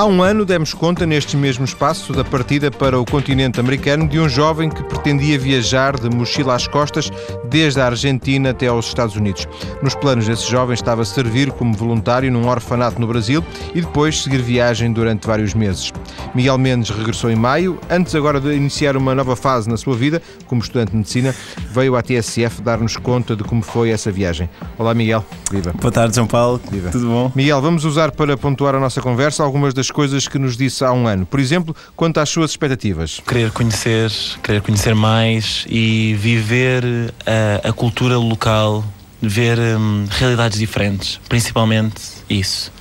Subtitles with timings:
[0.00, 4.18] Há um ano demos conta, neste mesmo espaço, da partida para o continente americano de
[4.18, 7.10] um jovem que pretendia viajar de mochila às costas
[7.50, 9.46] desde a Argentina até aos Estados Unidos.
[9.82, 14.40] Nos planos desse jovem estava servir como voluntário num orfanato no Brasil e depois seguir
[14.40, 15.92] viagem durante vários meses.
[16.34, 17.78] Miguel Mendes regressou em maio.
[17.90, 21.34] Antes agora de iniciar uma nova fase na sua vida, como estudante de medicina,
[21.70, 24.48] veio à TSF dar-nos conta de como foi essa viagem.
[24.78, 25.24] Olá, Miguel.
[25.50, 25.72] Viva.
[25.80, 26.60] Boa tarde, João Paulo.
[26.70, 26.90] Viva.
[26.90, 27.32] Tudo bom?
[27.34, 30.92] Miguel, vamos usar para pontuar a nossa conversa algumas das coisas que nos disse há
[30.92, 31.26] um ano.
[31.26, 33.20] Por exemplo, quanto às suas expectativas.
[33.26, 34.10] Querer conhecer,
[34.42, 36.84] querer conhecer mais e viver
[37.26, 38.84] a, a cultura local,
[39.20, 42.72] ver hum, realidades diferentes, principalmente isso.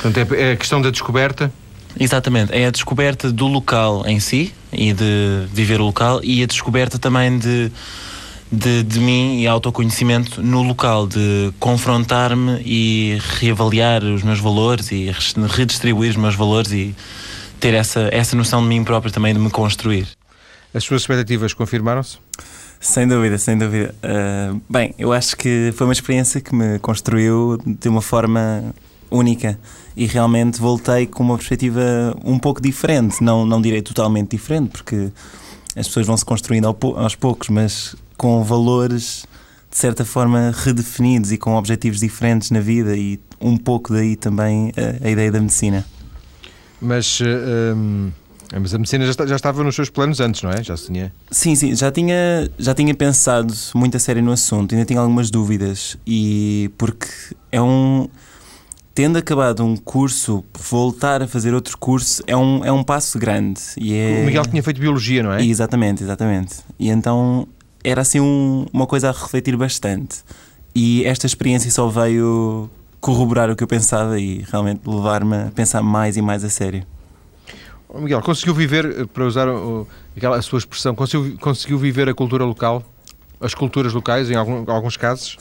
[0.00, 1.52] Portanto, é, é a questão da descoberta?
[1.98, 6.46] Exatamente, é a descoberta do local em si e de viver o local e a
[6.46, 7.72] descoberta também de
[8.50, 15.12] de, de mim e autoconhecimento no local, de confrontar-me e reavaliar os meus valores e
[15.54, 16.94] redistribuir os meus valores e
[17.60, 20.08] ter essa, essa noção de mim próprio também, de me construir.
[20.72, 22.18] As suas expectativas confirmaram-se?
[22.80, 23.94] Sem dúvida, sem dúvida.
[24.02, 28.74] Uh, bem, eu acho que foi uma experiência que me construiu de uma forma
[29.10, 29.58] única
[29.96, 35.10] e realmente voltei com uma perspectiva um pouco diferente, não, não direi totalmente diferente, porque
[35.74, 39.26] as pessoas vão se construindo aos poucos, mas com valores
[39.70, 44.72] de certa forma redefinidos e com objetivos diferentes na vida e um pouco daí também
[44.76, 45.84] a, a ideia da medicina.
[46.80, 48.12] Mas, uh,
[48.52, 50.62] mas a medicina já, já, estava nos seus planos antes, não é?
[50.62, 51.12] Já tinha...
[51.30, 55.30] Sim, sim, já tinha, já tinha pensado muito a sério no assunto, ainda tinha algumas
[55.30, 57.08] dúvidas e porque
[57.52, 58.08] é um
[58.94, 63.60] tendo acabado um curso, voltar a fazer outro curso é um, é um passo grande.
[63.76, 64.22] E é...
[64.22, 65.44] O Miguel tinha feito biologia, não é?
[65.44, 66.56] Exatamente, exatamente.
[66.80, 67.46] E então
[67.84, 70.24] era assim um, uma coisa a refletir bastante.
[70.74, 72.68] E esta experiência só veio
[73.00, 76.84] corroborar o que eu pensava e realmente levar-me a pensar mais e mais a sério.
[77.94, 82.14] Miguel, conseguiu viver, eh, para usar o, aquela, a sua expressão, conseguiu, conseguiu viver a
[82.14, 82.82] cultura local?
[83.40, 85.38] As culturas locais, em algum, alguns casos?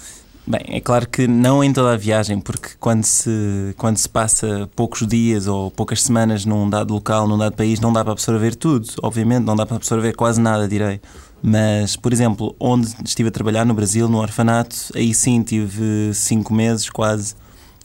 [0.49, 4.69] Bem, é claro que não em toda a viagem, porque quando se, quando se passa
[4.77, 8.55] poucos dias ou poucas semanas num dado local, num dado país, não dá para absorver
[8.55, 11.01] tudo, obviamente, não dá para absorver quase nada, direi.
[11.43, 16.53] Mas, por exemplo, onde estive a trabalhar no Brasil, no orfanato, aí sim tive cinco
[16.53, 17.35] meses quase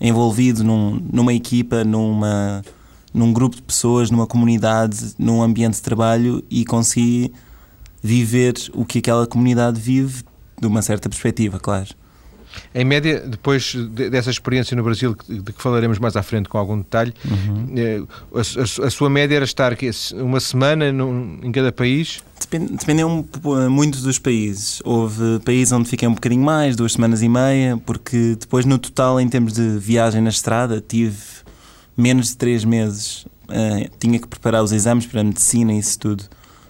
[0.00, 2.62] envolvido num, numa equipa, numa,
[3.12, 7.32] num grupo de pessoas, numa comunidade, num ambiente de trabalho e consegui
[8.02, 10.24] viver o que aquela comunidade vive
[10.60, 11.88] de uma certa perspectiva, claro.
[12.74, 13.74] Em média, depois
[14.10, 17.72] dessa experiência no Brasil, de que falaremos mais à frente com algum detalhe, uhum.
[17.74, 18.02] Eh,
[18.34, 19.76] a, a, a, sua média era estar
[20.14, 22.22] uma semana num, em cada país?
[22.40, 23.26] Depende, dependeu
[23.70, 24.82] muito dos países.
[24.84, 29.20] Houve países onde fiquei um bocadinho mais, duas semanas e meia, porque depois, no total,
[29.20, 31.16] em termos de viagem na estrada, tive
[31.97, 33.26] menos de três meses.
[33.48, 36.25] Uh, tinha que preparar os exames para a medicina e isso tudo.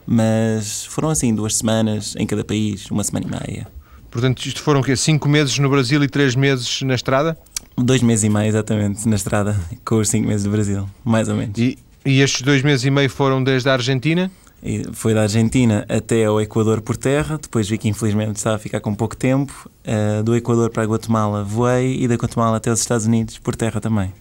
[0.07, 3.69] Mas foram assim, duas semanas em cada país, uma semana e meia.
[4.11, 4.95] Portanto, isto foram o quê?
[4.95, 7.39] Cinco meses no Brasil e três meses na estrada?
[7.77, 11.37] Dois meses e meio, exatamente, na estrada, com os cinco meses do Brasil, mais ou
[11.37, 11.59] menos.
[11.59, 14.31] E, e estes dois meses e meio foram desde a Argentina?
[14.63, 18.59] E foi da Argentina até ao Equador por terra, depois vi que infelizmente estava a
[18.59, 19.69] ficar com pouco tempo.
[19.85, 23.57] Uh, do Equador para a Guatemala voei e da Guatemala até os Estados Unidos por
[23.57, 24.13] terra também.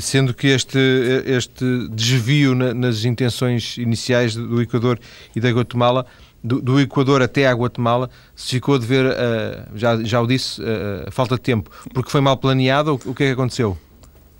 [0.00, 0.78] Sendo que este,
[1.26, 4.98] este desvio na, nas intenções iniciais do Equador
[5.34, 6.06] e da Guatemala
[6.42, 10.60] do, do, Equador até à Guatemala se ficou a dever, uh, já, já o disse,
[10.60, 13.00] uh, falta de tempo, porque foi mal planeado?
[13.06, 13.78] O, o que é que aconteceu?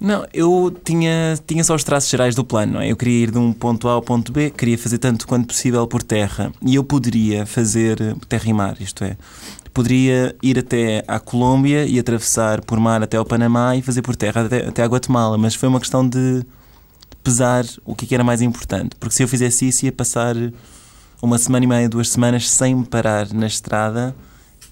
[0.01, 2.81] Não, eu tinha, tinha só os traços gerais do plano.
[2.81, 2.91] É?
[2.91, 5.87] Eu queria ir de um ponto A ao ponto B, queria fazer tanto quanto possível
[5.87, 6.51] por terra.
[6.61, 9.17] E eu poderia fazer terra e mar, isto é.
[9.73, 14.15] Poderia ir até à Colômbia e atravessar por mar até ao Panamá e fazer por
[14.15, 15.39] terra até, até à Guatemala.
[15.39, 16.45] Mas foi uma questão de
[17.23, 18.97] pesar o que, é era mais importante.
[18.97, 20.35] Porque se eu fizesse isso, ia passar
[21.23, 24.15] uma semana e meia, duas semanas sem parar na estrada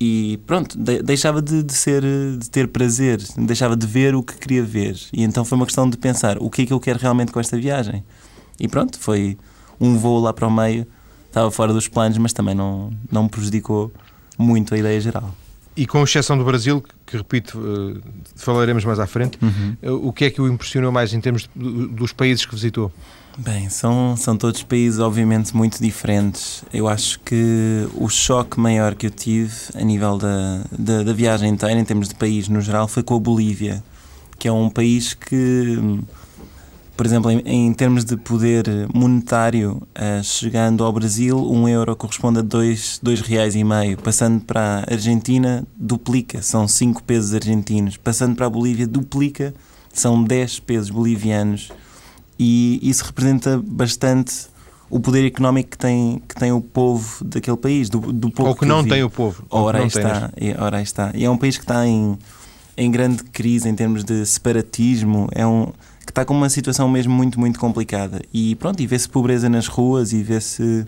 [0.00, 2.02] e pronto, deixava de, de, ser,
[2.38, 4.98] de ter prazer, deixava de ver o que queria ver.
[5.12, 7.38] E então foi uma questão de pensar o que é que eu quero realmente com
[7.38, 8.02] esta viagem.
[8.58, 9.36] E pronto, foi
[9.78, 10.86] um voo lá para o meio,
[11.26, 13.92] estava fora dos planos, mas também não, não me prejudicou
[14.40, 15.34] muito a ideia geral.
[15.76, 18.00] E com exceção do Brasil, que repito, uh,
[18.34, 19.76] falaremos mais à frente, uhum.
[19.82, 22.92] uh, o que é que o impressionou mais em termos de, dos países que visitou?
[23.38, 26.64] Bem, são, são todos países obviamente muito diferentes.
[26.72, 31.48] Eu acho que o choque maior que eu tive a nível da, da, da viagem
[31.48, 33.82] inteira, em termos de país no geral, foi com a Bolívia,
[34.38, 35.78] que é um país que,
[37.00, 42.40] por exemplo, em, em termos de poder monetário, uh, chegando ao Brasil, um euro corresponde
[42.40, 43.96] a dois, dois reais e meio.
[43.96, 47.96] Passando para a Argentina, duplica, são cinco pesos argentinos.
[47.96, 49.54] Passando para a Bolívia, duplica,
[49.94, 51.72] são dez pesos bolivianos
[52.38, 54.48] E isso representa bastante
[54.90, 58.54] o poder económico que tem, que tem o povo daquele país, do, do povo Ou
[58.54, 59.42] que, que não tem o povo.
[59.48, 61.12] Ora aí, está, e, ora está.
[61.14, 62.18] E é um país que está em,
[62.76, 65.72] em grande crise em termos de separatismo, é um
[66.04, 68.20] que está com uma situação mesmo muito, muito complicada.
[68.32, 70.86] E pronto, e vê-se pobreza nas ruas e vê-se.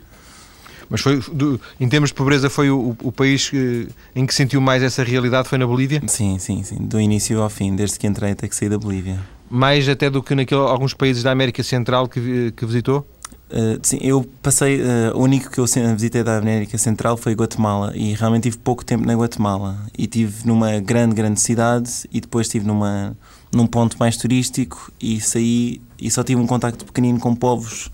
[0.88, 4.60] Mas foi, do, em termos de pobreza, foi o, o país que, em que sentiu
[4.60, 5.48] mais essa realidade?
[5.48, 6.02] Foi na Bolívia?
[6.06, 6.76] Sim, sim, sim.
[6.76, 9.18] Do início ao fim, desde que entrei até que saí da Bolívia.
[9.48, 13.06] Mais até do que naquele, alguns países da América Central que, que visitou?
[13.50, 14.80] Uh, sim, eu passei.
[14.80, 18.82] Uh, o único que eu visitei da América Central foi Guatemala e realmente tive pouco
[18.82, 19.78] tempo na Guatemala.
[19.96, 23.14] E tive numa grande, grande cidade e depois estive numa,
[23.52, 27.90] num ponto mais turístico e saí e só tive um contacto pequenino com povos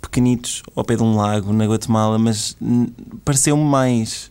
[0.00, 2.56] pequenitos ao pé de um lago na Guatemala, mas
[3.24, 4.30] pareceu-me mais.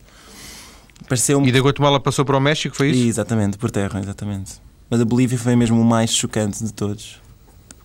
[1.08, 3.08] Pareceu e da Guatemala passou para o México, foi isso?
[3.08, 4.54] Exatamente, por terra, exatamente.
[4.90, 7.20] Mas a Bolívia foi mesmo o mais chocante de todos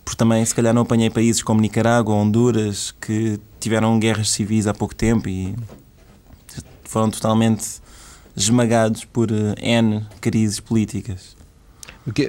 [0.04, 4.74] porque também se calhar não apanhei países como Nicarágua, Honduras, que tiveram guerras civis há
[4.74, 5.54] pouco tempo e
[6.84, 7.80] foram totalmente
[8.36, 11.36] esmagados por eh, N crises políticas.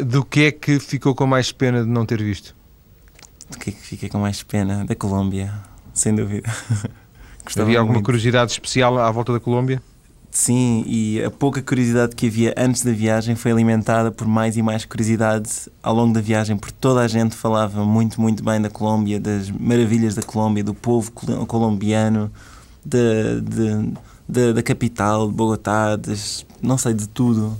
[0.06, 2.56] Do que é que ficou com mais pena de não ter visto?
[3.50, 4.86] Do que é que fiquei com mais pena?
[4.86, 5.54] Da Colômbia,
[5.94, 6.50] sem dúvida.
[7.60, 8.06] Havia alguma muito.
[8.06, 9.81] curiosidade especial à volta da Colômbia?
[10.31, 14.64] Sim, e a pouca curiosidade que havia antes da viagem foi alimentada por mais e
[14.64, 18.68] mais curiosidade ao longo da viagem, porque toda a gente falava muito, muito bem da
[18.68, 22.31] Colômbia, das maravilhas da Colômbia, do povo colombiano,
[22.84, 23.94] de, de,
[24.28, 27.56] de, da capital, de Bogotá, das, não sei, de tudo.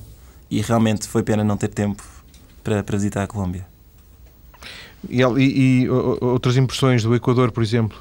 [0.53, 2.03] E realmente foi pena não ter tempo
[2.63, 3.65] para, para visitar a Colômbia.
[5.09, 7.97] E, e, e outras impressões do Equador, por exemplo?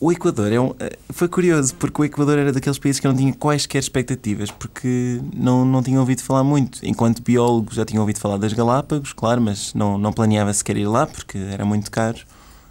[0.00, 3.10] O Equador é um, eh, foi curioso porque o Equador era daqueles países que eu
[3.10, 6.78] não tinha quaisquer expectativas porque não, não tinha ouvido falar muito.
[6.84, 10.86] Enquanto biólogo já tinha ouvido falar das Galápagos, claro, mas não, não planeava sequer ir
[10.86, 12.18] lá porque era muito caro.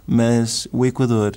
[0.06, 1.36] Mas o Equador,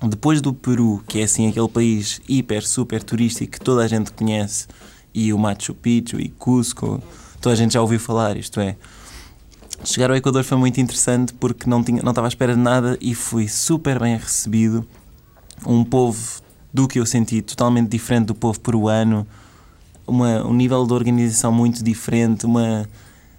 [0.00, 4.12] depois do Peru, que é assim aquele país hiper, super turístico que toda a gente
[4.12, 4.68] conhece,
[5.14, 7.02] e o Machu Picchu e Cusco,
[7.40, 8.76] toda a gente já ouviu falar, isto é.
[9.84, 12.98] Chegar ao Equador foi muito interessante porque não, tinha, não estava à espera de nada
[13.00, 14.86] e fui super bem recebido
[15.66, 16.42] um povo
[16.72, 19.26] do que eu senti totalmente diferente do povo peruano,
[20.06, 22.88] uma, um nível de organização muito diferente, uma,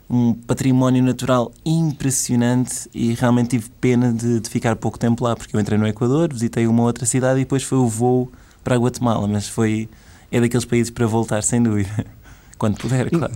[0.09, 5.55] um património natural impressionante e realmente tive pena de, de, ficar pouco tempo lá, porque
[5.55, 8.31] eu entrei no Equador, visitei uma outra cidade e depois foi o voo
[8.63, 9.87] para a Guatemala, mas foi
[10.31, 12.05] é daqueles países para voltar, sem dúvida,
[12.57, 13.33] quando puder, claro.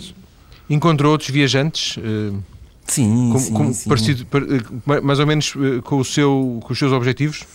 [0.69, 1.97] Encontrou outros viajantes?
[1.97, 2.41] Uh,
[2.87, 3.89] sim, com, sim, com, sim.
[3.89, 7.45] Parecido, eh, mais ou menos uh, com, o seu, com os seus objetivos?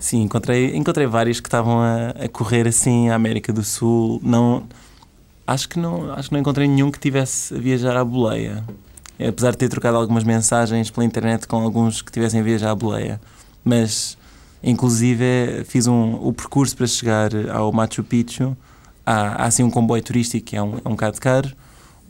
[0.00, 4.20] Sim, encontrei, encontrei vários que estavam a, a correr assim à América do Sul.
[4.22, 4.66] Não,
[5.46, 8.64] acho que não, acho que não encontrei nenhum que tivesse a viajar à boleia.
[9.18, 12.74] Apesar de ter trocado algumas mensagens pela internet com alguns que tivessem a viajar à
[12.74, 13.20] boleia.
[13.64, 14.18] Mas,
[14.62, 18.56] inclusive, fiz um, o percurso para chegar ao Machu Picchu.
[19.04, 21.50] Há, há assim um comboio turístico que é um, é um bocado caro.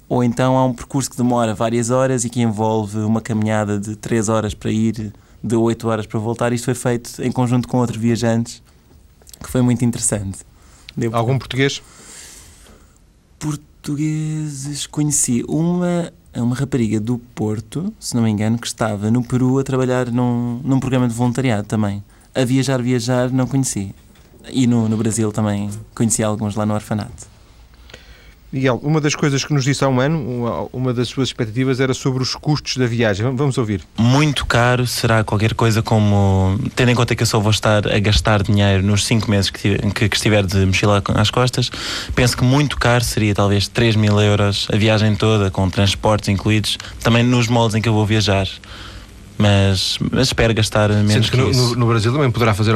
[0.09, 3.97] Ou então há um percurso que demora várias horas e que envolve uma caminhada de
[3.97, 5.13] 3 horas para ir
[5.43, 6.53] de 8 horas para voltar.
[6.53, 8.63] Isto foi feito em conjunto com outros viajantes,
[9.43, 10.39] que foi muito interessante.
[10.97, 11.83] Deu Algum português?
[13.39, 19.59] Portugueses conheci uma, uma rapariga do Porto, se não me engano, que estava no Peru
[19.59, 22.03] a trabalhar num, num programa de voluntariado também.
[22.35, 23.95] A viajar, viajar, não conheci.
[24.51, 27.35] E no, no Brasil também conheci alguns lá no orfanato.
[28.55, 31.93] Miguel, uma das coisas que nos disse há um ano, uma das suas expectativas era
[31.93, 33.27] sobre os custos da viagem.
[33.35, 33.83] Vamos ouvir.
[33.99, 36.57] Muito caro será qualquer coisa como.
[36.77, 39.77] Tendo em conta que eu só vou estar a gastar dinheiro nos 5 meses que,
[39.93, 41.69] que, que, estiver de mochila às costas,
[42.15, 46.79] penso que muito caro seria talvez 3 mil euros a viagem toda, com transportes incluídos,
[47.03, 48.47] também nos moldes em que eu vou viajar
[49.37, 52.75] mas, mas espero gastar menos que, que no, no, Brasil também poderá fazer,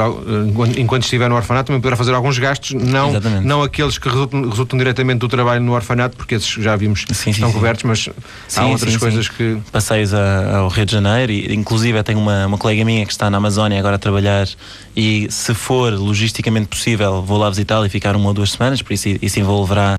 [0.77, 4.77] enquanto estiver no orfanato, também poderá fazer alguns gastos, não, não aqueles que resultam, resultam,
[4.77, 8.09] diretamente do trabalho no orfanato, porque esses já vimos sim, estão sim, cobertos, mas
[8.47, 9.57] sim, há outras coisas que.
[9.71, 13.29] Passeios a, ao Rio de Janeiro, e inclusive tenho uma, uma colega minha que está
[13.29, 14.47] na Amazónia agora a trabalhar,
[14.95, 18.91] e se for logisticamente possível, vou lá visitá-la e ficar uma ou duas semanas, por
[18.91, 19.95] isso isso envolverá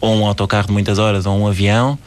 [0.00, 1.98] ou um autocarro de muitas horas ou um avião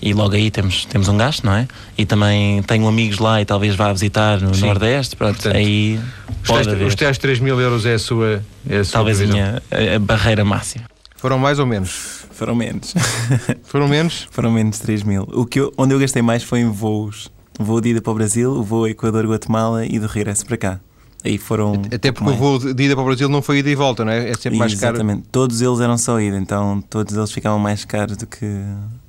[0.00, 1.66] e logo aí temos, temos um gasto, não é?
[1.96, 4.66] E também tenho amigos lá e talvez vá visitar no Sim.
[4.66, 5.98] Nordeste, pronto, Portanto, aí
[6.46, 9.62] pode os, tais, 3 mil euros é a sua, é a sua Talvez a, minha,
[9.70, 10.84] a, a barreira máxima.
[11.16, 12.24] Foram mais ou menos?
[12.30, 12.94] Foram menos.
[13.64, 14.28] Foram menos?
[14.30, 15.26] Foram menos 3 mil.
[15.32, 17.30] O que eu, onde eu gastei mais foi em voos.
[17.58, 20.80] Voo de ida para o Brasil, o voo Equador-Guatemala e do regresso para cá.
[21.24, 21.82] Aí foram.
[21.92, 22.36] Até porque mais.
[22.36, 24.30] o voo de ida para o Brasil não foi ida e volta, não é?
[24.30, 24.96] É sempre mais caro.
[24.96, 25.28] Exatamente.
[25.32, 28.46] Todos eles eram só ida, então todos eles ficavam mais caros do que,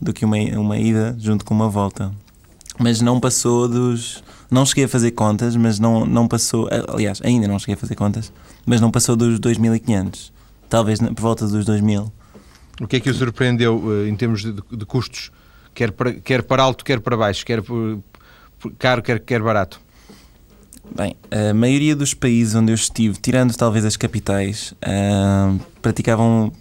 [0.02, 2.12] do que uma, uma ida junto com uma volta.
[2.80, 6.70] Mas não passou dos, Não cheguei a fazer contas, mas não, não passou.
[6.88, 8.32] Aliás, ainda não cheguei a fazer contas,
[8.66, 10.32] mas não passou dos 2.500.
[10.70, 12.12] Talvez por volta dos 2.000.
[12.82, 15.32] O que é que o surpreendeu eh, em termos de, de custos?
[15.74, 18.00] Quer para, quer para alto, quer para baixo, quer por,
[18.60, 19.82] por caro, quer, quer barato?
[20.96, 26.52] Bem, a maioria dos países onde eu estive, tirando talvez as capitais, uh, praticavam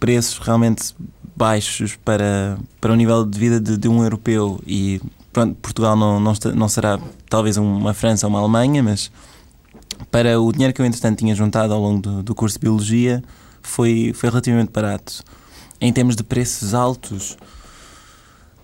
[0.00, 0.94] preços realmente
[1.36, 5.00] baixos para, para o nível de vida de, de um europeu e
[5.32, 6.98] pronto, Portugal não, não, não será
[7.28, 9.10] talvez uma França ou uma Alemanha, mas
[10.10, 13.22] para o dinheiro que eu entretanto tinha juntado ao longo do, do curso de Biologia
[13.62, 15.22] foi, foi relativamente barato.
[15.80, 17.36] Em termos de preços altos,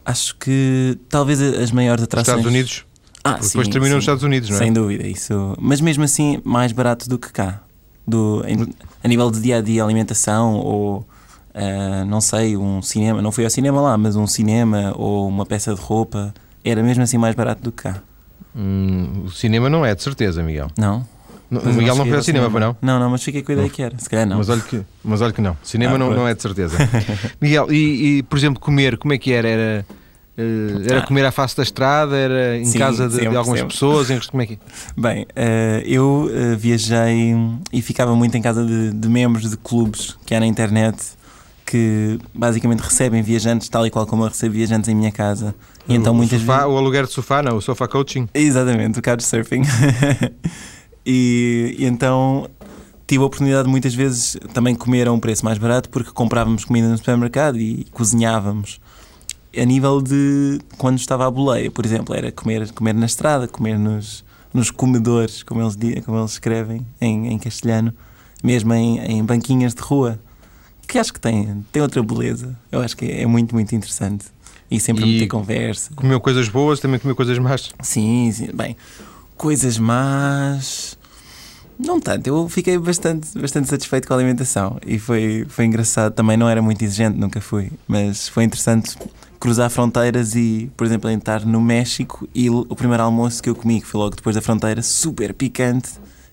[0.04, 2.38] acho que talvez as maiores atrações...
[2.38, 2.84] Estados Unidos?
[3.22, 3.94] Ah, Depois sim, terminam sim.
[3.96, 4.58] nos Estados Unidos, não é?
[4.58, 5.54] Sem dúvida, isso.
[5.60, 7.60] Mas mesmo assim, mais barato do que cá.
[8.06, 8.66] Do, em,
[9.04, 11.06] a nível de dia a dia, alimentação ou
[11.54, 13.20] uh, não sei, um cinema.
[13.20, 16.34] Não fui ao cinema lá, mas um cinema ou uma peça de roupa
[16.64, 18.02] era mesmo assim mais barato do que cá.
[18.56, 20.68] Hum, o cinema não é, de certeza, Miguel.
[20.76, 21.06] Não?
[21.50, 22.76] Não, o Miguel não foi ao cinema, foi não?
[22.80, 23.98] Não, não, mas fiquei com a ideia que era.
[23.98, 24.38] Se calhar não.
[24.38, 25.56] Mas olha que, mas olha que não.
[25.64, 26.76] Cinema Ah, não, não é de certeza.
[27.40, 29.48] Miguel, e, e, por exemplo, comer, como é que era?
[29.48, 29.86] Era,
[30.86, 31.06] era Ah.
[31.06, 32.16] comer à face da estrada?
[32.16, 33.74] Era em Sim, casa de, de sempre, algumas sempre.
[33.74, 34.10] pessoas?
[34.10, 34.58] Em, como é que
[34.96, 37.34] Bem, eh, eu eh, viajei
[37.72, 40.98] e ficava muito em casa de, de membros de clubes que há na internet
[41.66, 45.54] que basicamente recebem viajantes tal e qual como eu recebo viajantes em minha casa.
[45.88, 46.72] E então o, muitas sofá, vezes.
[46.72, 48.28] o aluguer de sofá, não, o sofá coaching.
[48.34, 49.62] Exatamente, o couchsurfing.
[51.06, 52.48] e, e então
[53.06, 56.64] tive a oportunidade de muitas vezes também comer a um preço mais barato porque comprávamos
[56.64, 58.80] comida no supermercado e cozinhávamos.
[59.56, 63.76] A nível de quando estava à boleia, por exemplo, era comer, comer na estrada, comer
[63.78, 67.92] nos, nos comedores, como eles, como eles escrevem em, em castelhano,
[68.44, 70.20] mesmo em, em banquinhas de rua,
[70.86, 72.56] que acho que tem, tem outra beleza.
[72.70, 74.26] Eu acho que é muito, muito interessante.
[74.70, 75.90] E sempre E- meter conversa.
[75.96, 77.72] Comeu coisas boas, também comeu coisas más.
[77.82, 78.50] Sim, sim.
[78.54, 78.76] Bem,
[79.36, 80.96] coisas más.
[81.76, 86.12] Não tanto, eu fiquei bastante, bastante satisfeito com a alimentação e foi, foi engraçado.
[86.12, 88.96] Também não era muito exigente, nunca fui, mas foi interessante
[89.40, 93.80] cruzar fronteiras e, por exemplo, entrar no México e o primeiro almoço que eu comi,
[93.80, 95.90] que foi logo depois da fronteira, super picante,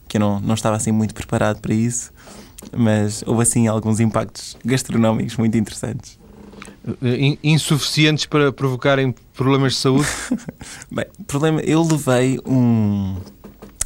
[0.08, 2.12] que eu não, não estava assim muito preparado para isso,
[2.76, 6.20] mas houve assim alguns impactos gastronómicos muito interessantes.
[7.02, 10.08] Eh, in- insuficientes para provocarem problemas de saúde.
[10.92, 13.16] Bem, problema, eu levei um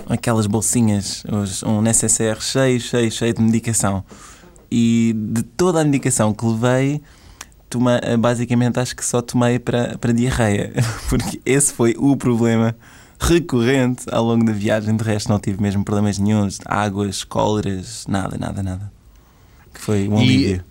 [0.10, 1.24] aquelas bolsinhas,
[1.66, 4.04] um necessaire cheio, cheio, cheio de medicação.
[4.70, 7.02] E de toda a medicação que levei,
[7.72, 10.72] toma, basicamente acho que só tomei para, para diarreia.
[11.10, 12.76] Porque esse foi o problema
[13.20, 14.96] recorrente ao longo da viagem.
[14.96, 16.60] De resto, não tive mesmo problemas nenhums.
[16.66, 18.92] Águas, cóleras, nada, nada, nada.
[19.74, 20.64] Que foi um E- alívio.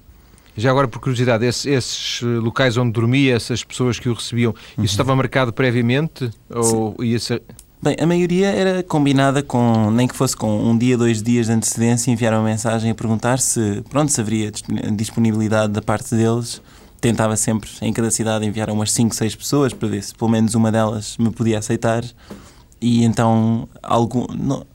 [0.57, 4.50] Já agora, por curiosidade, esses, esses, eh, locais onde dormia, essas pessoas que o recebiam,
[4.76, 4.85] Uhum.
[4.85, 6.28] isso estava marcado previamente?
[6.50, 7.40] Ou ia ser...
[7.83, 11.52] Bem, a maioria era combinada com, nem que fosse com um dia, dois dias de
[11.52, 14.62] antecedência, enviar uma mensagem a perguntar se, pronto, se haveria dis-
[14.97, 16.61] disponibilidade da parte deles.
[17.00, 20.54] Tentava sempre, em cada cidade, enviar umas 5, 6 pessoas para ver se pelo menos
[20.54, 22.04] uma delas me podia aceitar.
[22.80, 24.66] E então, algum, não-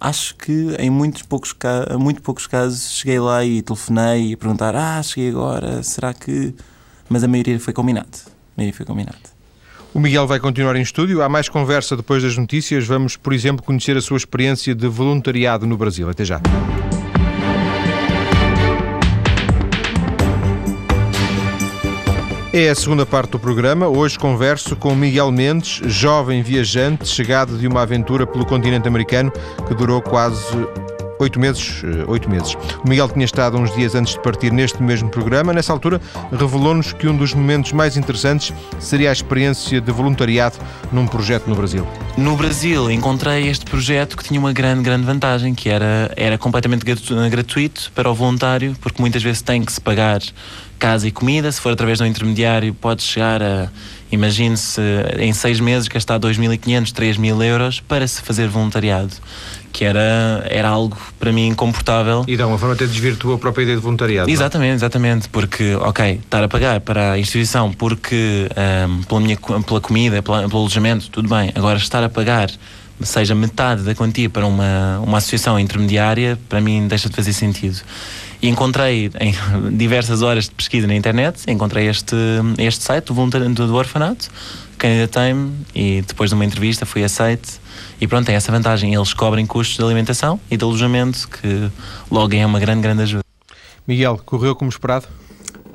[0.00, 1.54] acho que em muitos poucos,
[1.98, 6.54] muito poucos casos cheguei lá e telefonei e perguntar: Ah, cheguei agora, será que.
[7.08, 8.08] Mas a maioria foi combinado.
[8.26, 9.18] A maioria foi combinado.
[9.94, 11.22] O Miguel vai continuar em estúdio.
[11.22, 12.86] Há mais conversa depois das notícias.
[12.86, 16.10] Vamos, por exemplo, conhecer a sua experiência de voluntariado no Brasil.
[16.10, 16.40] Até já.
[22.58, 23.86] É a segunda parte do programa.
[23.86, 29.30] Hoje converso com Miguel Mendes, jovem viajante, chegado de uma aventura pelo continente americano
[29.68, 30.56] que durou quase
[31.18, 31.82] oito meses.
[31.84, 32.54] eh, Oito meses.
[32.84, 35.52] O Miguel tinha estado uns dias antes de partir neste mesmo programa.
[35.52, 36.00] Nessa altura,
[36.32, 40.56] revelou-nos que um dos momentos mais interessantes seria a experiência de voluntariado
[40.92, 41.86] num projeto no Brasil.
[42.16, 46.84] No Brasil encontrei este projeto que tinha uma grande, grande vantagem, que era, era completamente
[46.84, 50.20] gratu- gratuito para o voluntário, porque muitas vezes tem que se pagar
[50.78, 51.50] casa e comida.
[51.50, 53.68] Se for através de um intermediário, pode chegar a,
[54.12, 54.80] imagine-se,
[55.18, 59.12] em seis meses gastar 2.500, 3.000 euros para se fazer voluntariado,
[59.72, 62.24] que era, era algo para mim incomportável.
[62.26, 64.26] E de uma forma até desvirtua a própria ideia de voluntariado.
[64.26, 64.34] não é?
[64.34, 69.80] Exatamente, exatamente, porque, ok, estar a pagar para a instituição porque ahm, pela, minha, pela
[69.80, 71.52] comida, pela- pelo alojamento, tudo bem.
[71.54, 72.50] Agora, estar a pagar,
[73.02, 77.80] seja metade da quantia para uma, uma associação intermediária, para mim deixa de fazer sentido.
[78.40, 79.34] E encontrei em
[79.76, 82.16] diversas horas de pesquisa na internet, encontrei este,
[82.58, 84.30] este site do voluntariado do orfanato,
[84.78, 87.60] candidatei-me e depois de uma entrevista fui aceite.
[88.00, 91.70] E pronto, tem essa vantagem, eles cobrem custos de alimentação e de alojamento, que
[92.10, 93.24] logo é uma grande, grande ajuda.
[93.86, 95.06] Miguel, correu como esperado?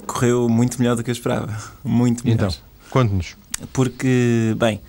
[0.05, 1.55] Correu muito melhor do que eu esperava.
[1.83, 2.49] Muito melhor.
[2.49, 2.55] Então,
[2.89, 3.35] conte-nos.
[3.71, 4.81] Porque, bem,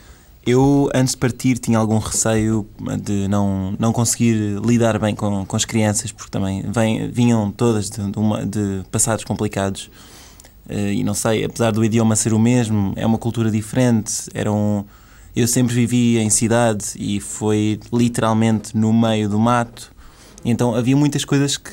[0.45, 2.67] Eu, antes de partir, tinha algum receio
[3.01, 7.89] de não, não conseguir lidar bem com, com as crianças, porque também vem, vinham todas
[7.89, 9.89] de, de, uma, de passados complicados.
[10.69, 14.29] Uh, e não sei, apesar do idioma ser o mesmo, é uma cultura diferente.
[14.35, 14.85] Era um,
[15.35, 19.93] eu sempre vivi em cidade e foi literalmente no meio do mato.
[20.45, 21.71] Então havia muitas coisas que,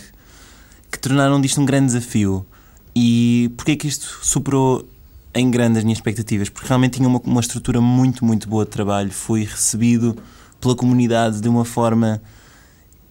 [0.91, 2.45] que tornaram disto um grande desafio.
[2.95, 4.87] E porquê que isto superou
[5.33, 6.49] em grande as minhas expectativas?
[6.49, 9.11] Porque realmente tinha uma, uma estrutura muito, muito boa de trabalho.
[9.11, 10.17] Fui recebido
[10.59, 12.21] pela comunidade de uma forma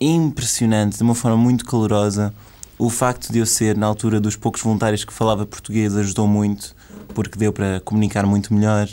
[0.01, 2.33] impressionante, de uma forma muito calorosa.
[2.79, 6.77] O facto de eu ser, na altura, dos poucos voluntários que falava português ajudou muito,
[7.15, 8.89] porque deu para comunicar muito melhor.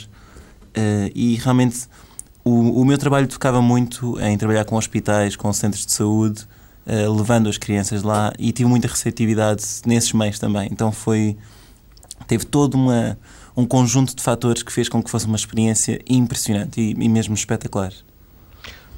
[0.76, 1.86] Uh, e realmente
[2.44, 6.42] o, o meu trabalho tocava muito em trabalhar com hospitais, com centros de saúde,
[6.86, 10.68] uh, levando as crianças lá e tive muita receptividade nesses meios também.
[10.70, 11.36] Então foi.
[12.26, 13.18] Teve todo uma,
[13.56, 17.34] um conjunto de fatores que fez com que fosse uma experiência impressionante e, e mesmo
[17.34, 17.92] espetacular.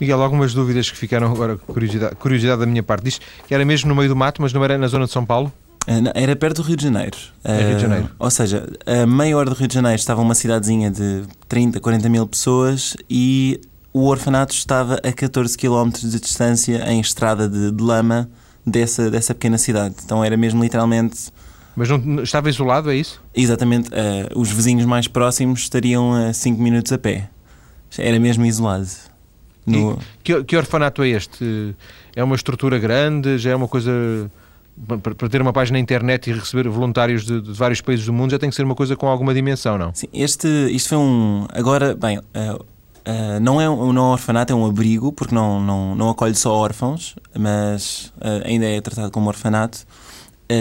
[0.01, 3.05] Miguel, algumas dúvidas que ficaram agora, curiosidade, curiosidade da minha parte.
[3.05, 5.27] Diz que era mesmo no meio do mato, mas não era na zona de São
[5.27, 5.53] Paulo?
[5.89, 7.17] Eh, era perto do Rio de Janeiro.
[7.43, 8.05] É Rio de Janeiro.
[8.05, 11.81] Uh, ou seja, a meia hora do Rio de Janeiro estava uma cidadezinha de 30,
[11.81, 13.61] 40 mil pessoas e
[13.93, 18.29] o orfanato estava a 14 km de distância em estrada de, de lama
[18.65, 19.97] dessa, dessa pequena cidade.
[20.05, 21.33] Então era mesmo literalmente.
[21.79, 23.23] Mas não estava isolado, é isso?
[23.33, 23.89] Exatamente.
[23.91, 27.31] Uh, os vizinhos mais próximos estariam a 5 minutos a pé.
[27.97, 28.89] Era mesmo isolado.
[29.65, 29.97] No...
[30.25, 31.77] Que, que orfanato é este?
[32.17, 33.39] É uma estrutura grande?
[33.39, 33.93] Já é uma coisa
[34.87, 38.33] para ter uma página na internet e receber voluntários de, de, vários países do mundo
[38.33, 39.95] já tem que ser uma coisa com alguma dimensão, não?
[39.95, 41.47] Sim, este, isto foi um.
[41.53, 42.23] Agora, bem, uh,
[42.55, 46.11] uh, não é um, não é um orfanato, é um abrigo, porque não, não, não
[46.11, 49.87] acolhe só órfãos, mas uh, ainda é tratado como orfanato.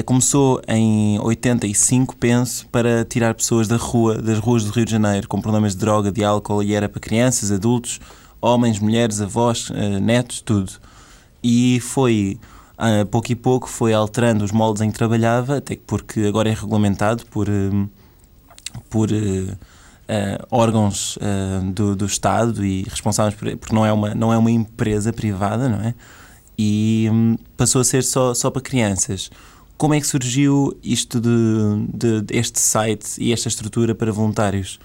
[0.06, 5.28] Começou em 85, penso, para tirar pessoas da rua, das ruas do Rio de Janeiro
[5.28, 8.00] com problemas de droga, de álcool, e era para crianças, adultos,
[8.42, 9.70] homens, mulheres, avós,
[10.02, 10.74] netos, tudo.
[11.42, 12.38] E foi
[12.78, 16.54] a pouco e pouco foi alterando os moldes em que trabalhava, até porque agora é
[16.54, 17.88] regulamentado por, hum,
[18.90, 19.10] por
[20.52, 21.18] órgãos
[21.74, 25.68] do, do Estado e responsáveis por, porque não é uma não é uma empresa privada,
[25.68, 25.94] não é?
[26.58, 29.30] E um, passou a ser só só para crianças.
[29.78, 34.80] Como é que surgiu isto de, de, este site e esta estrutura para voluntários?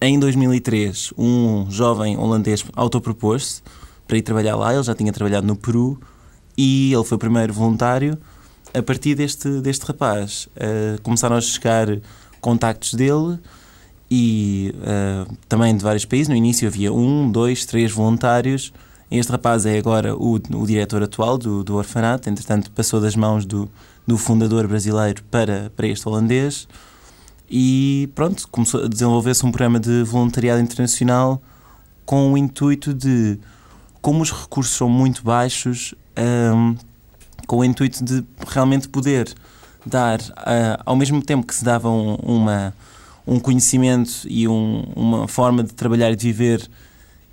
[0.00, 3.60] Em 2003, um jovem holandês autopropôs-se
[4.06, 4.72] para ir trabalhar lá.
[4.72, 6.00] Ele já tinha trabalhado no Peru
[6.56, 8.16] e ele foi o primeiro voluntário.
[8.72, 11.88] A partir deste, deste rapaz, uh, começaram a chegar
[12.40, 13.40] contactos dele
[14.08, 16.28] e uh, também de vários países.
[16.28, 18.72] No início havia um, dois, três voluntários.
[19.10, 23.44] Este rapaz é agora o, o diretor atual do, do orfanato, entretanto, passou das mãos
[23.44, 23.68] do,
[24.08, 26.66] do fundador brasileiro para, para este holandês.
[27.50, 31.42] E pronto, começou a desenvolver-se um programa de voluntariado internacional
[32.06, 33.38] com o intuito de,
[34.00, 35.94] como os recursos são muito baixos,
[36.54, 36.74] um,
[37.46, 39.30] com o intuito de realmente poder
[39.84, 42.74] dar, uh, ao mesmo tempo que se dava um, uma,
[43.26, 46.66] um conhecimento e um, uma forma de trabalhar e de viver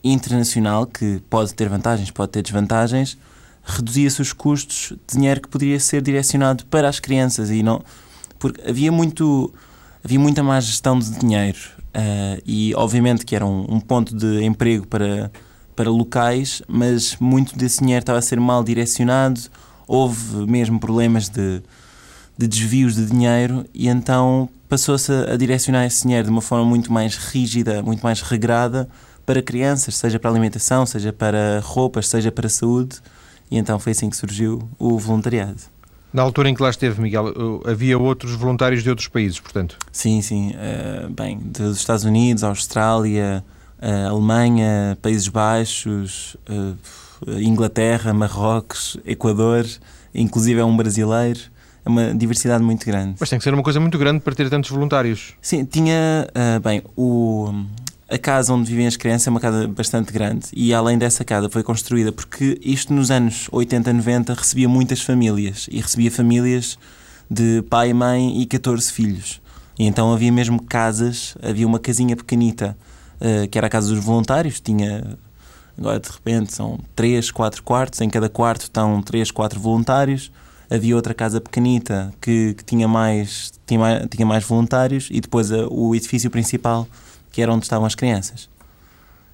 [0.04, 3.18] internacional, que pode ter vantagens, pode ter desvantagens,
[3.65, 7.82] reduzia-se os custos de dinheiro que poderia ser direcionado para as crianças e não
[8.38, 9.54] porque havia muito
[10.04, 11.58] havia muita má gestão de dinheiro
[11.95, 15.32] uh, e obviamente que era um, um ponto de emprego para
[15.75, 19.41] para locais, mas muito desse dinheiro estava a ser mal direcionado,
[19.86, 21.62] houve mesmo problemas de,
[22.38, 26.91] de desvios de dinheiro e então passou-se a, direcionar esse dinheiro de uma forma muito
[26.91, 28.88] mais rígida, muito mais regrada
[29.25, 32.97] para crianças, seja para alimentação, seja para roupas, seja para saúde,
[33.49, 35.62] e então foi assim que surgiu o voluntariado.
[36.15, 39.77] Na altura em que lá esteve, Miguel, havia outros voluntários de outros países, portanto?
[39.91, 40.51] Sim, sim.
[40.51, 43.43] Uh, bem, dos Estados Unidos, Austrália,
[43.81, 46.77] uh, Alemanha, Países Baixos, uh,
[47.38, 49.65] Inglaterra, Marrocos, Equador,
[50.13, 51.39] inclusive é um brasileiro.
[51.84, 53.17] É uma diversidade muito grande.
[53.19, 55.34] Mas tem que ser uma coisa muito grande para ter tantos voluntários.
[55.41, 56.27] Sim, tinha.
[56.63, 57.53] Bem, o,
[58.10, 61.50] a casa onde vivem as crianças é uma casa bastante grande e além dessa casa
[61.50, 66.78] foi construída porque isto nos anos 80, 90 recebia muitas famílias e recebia famílias
[67.30, 69.41] de pai, mãe e 14 filhos.
[69.78, 72.78] E então havia mesmo casas, havia uma casinha pequenita
[73.20, 75.18] uh, que era a casa dos voluntários, tinha
[75.78, 80.32] agora de repente são 3, 4 quartos, em cada quarto estão 3, 4 voluntários.
[80.68, 85.68] Havia outra casa pequenita que, que tinha, mais, tinha, tinha mais voluntários e depois a,
[85.68, 86.88] o edifício principal,
[87.36, 88.48] que era onde estavam as crianças.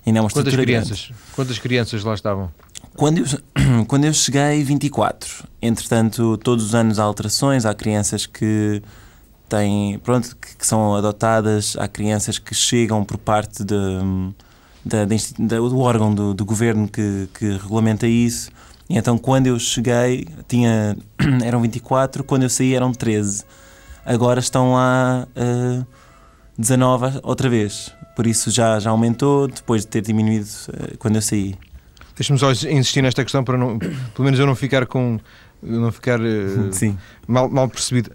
[0.04, 1.06] Ainda é uma Quantas crianças?
[1.06, 1.22] Grande.
[1.36, 2.52] Quantas crianças lá estavam?
[2.96, 3.26] Quando eu,
[3.86, 5.48] quando eu cheguei, 24.
[5.62, 8.82] Entretanto, todos os anos há alterações, há crianças que
[9.48, 13.76] têm, pronto, que, que, são adotadas, há crianças que chegam por parte de,
[15.38, 18.50] do órgão do, do governo que, que regulamenta isso.
[18.90, 20.98] E então, quando eu cheguei, tinha,
[21.46, 23.44] eram 24, quando eu saí eram 13.
[24.04, 25.86] Agora estão lá uh,
[26.58, 27.94] 19 outra vez.
[28.16, 31.56] Por isso já, já aumentou, depois de ter diminuído uh, quando eu saí.
[32.16, 35.20] Deixa-me só insistir nesta questão para não, pelo menos eu não ficar com
[35.64, 38.12] não ficar uh, mal, mal percebido.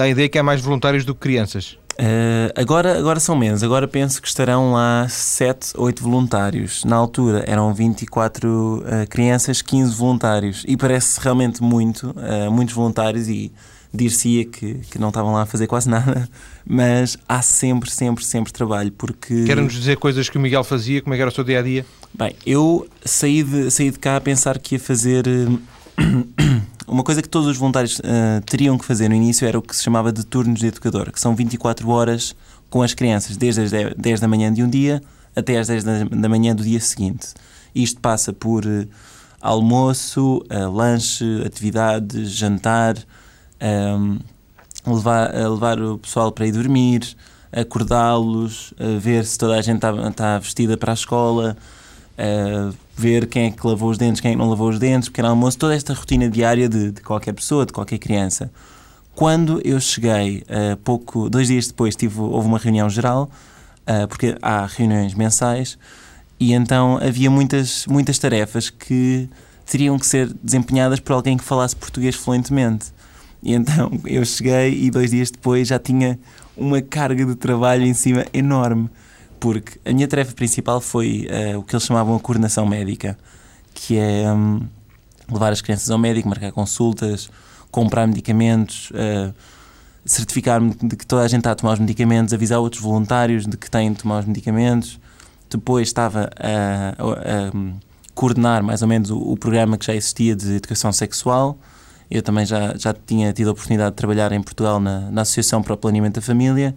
[0.00, 1.78] A ideia que há mais voluntários do que crianças.
[1.92, 3.62] Uh, agora, agora são menos.
[3.62, 6.84] Agora penso que estarão lá 7, 8 voluntários.
[6.84, 10.64] Na altura eram 24 uh, eh, crianças, 15 voluntários.
[10.66, 13.52] E parece realmente muito, uh, muitos voluntários e
[13.92, 16.28] dir-se-ia que, que não estavam lá a fazer quase nada.
[16.64, 18.92] Mas há sempre, sempre, sempre trabalho.
[18.92, 19.44] porque...
[19.44, 21.02] Quer-nos dizer coisas que o Miguel fazia?
[21.02, 21.82] Como é que era o seu dia-a-dia?
[21.82, 21.86] -dia?
[22.14, 25.24] Bem, eu saí de, saí de cá a pensar que ia fazer...
[26.86, 29.74] Uma coisa que todos os voluntários uh, teriam que fazer no início era o que
[29.74, 32.34] se chamava de turnos de educador, que são 24 horas
[32.68, 35.00] com as crianças, desde as 10 da manhã de um dia
[35.34, 37.28] até às 10 da manhã do dia seguinte.
[37.74, 38.86] Isto passa por uh,
[39.40, 42.96] almoço, uh, lanche, atividades, jantar,
[43.62, 44.18] um,
[44.86, 47.16] ehm, levar, levar o pessoal para ir dormir,
[47.52, 51.56] acordá-los, ver se toda a gente está, está vestida para a escola,
[52.12, 55.08] uh, ver quem é que lavou os dentes, quem é que não lavou os dentes,
[55.08, 58.50] pequeno almoço, toda esta rotina diária de, de qualquer pessoa, de qualquer criança.
[59.14, 63.30] Quando eu cheguei, uh, pouco, dois dias depois, tive, houve uma reunião geral,
[63.82, 65.78] uh, porque há reuniões mensais,
[66.38, 69.28] e então havia muitas, muitas tarefas que
[69.66, 72.86] teriam que ser desempenhadas por alguém que falasse português fluentemente.
[73.42, 76.18] E então eu cheguei e dois dias depois já tinha
[76.56, 78.88] uma carga de trabalho em cima enorme
[79.42, 83.18] porque a minha tarefa principal foi uh, o que eles chamavam a coordenação médica,
[83.74, 84.60] que é um,
[85.28, 87.28] levar as crianças ao médico, marcar consultas,
[87.68, 89.34] comprar medicamentos, uh,
[90.04, 93.56] certificar-me de que toda a gente está a tomar os medicamentos, avisar outros voluntários de
[93.56, 95.00] que têm de tomar os medicamentos.
[95.50, 97.74] Depois estava a, a, a hum,
[98.14, 101.58] coordenar mais ou menos o, o, programa que já existia de educação sexual.
[102.14, 105.62] Eu também já, já tinha tido a oportunidade de trabalhar em Portugal na, na Associação
[105.62, 106.74] para o Planeamento da Família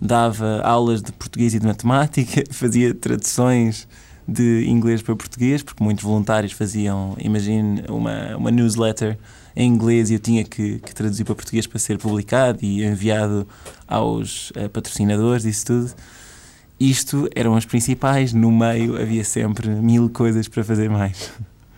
[0.00, 3.88] dava aulas de português e de matemática, fazia traduções
[4.28, 9.16] de inglês para português, porque muitos voluntários faziam, imagine, uma, uma newsletter
[9.54, 13.46] em inglês e eu tinha que, que traduzir para português para ser publicado e enviado
[13.86, 15.94] aos uh, patrocinadores, isso tudo.
[16.78, 21.32] Isto eram as principais, no meio havia sempre mil coisas para fazer mais.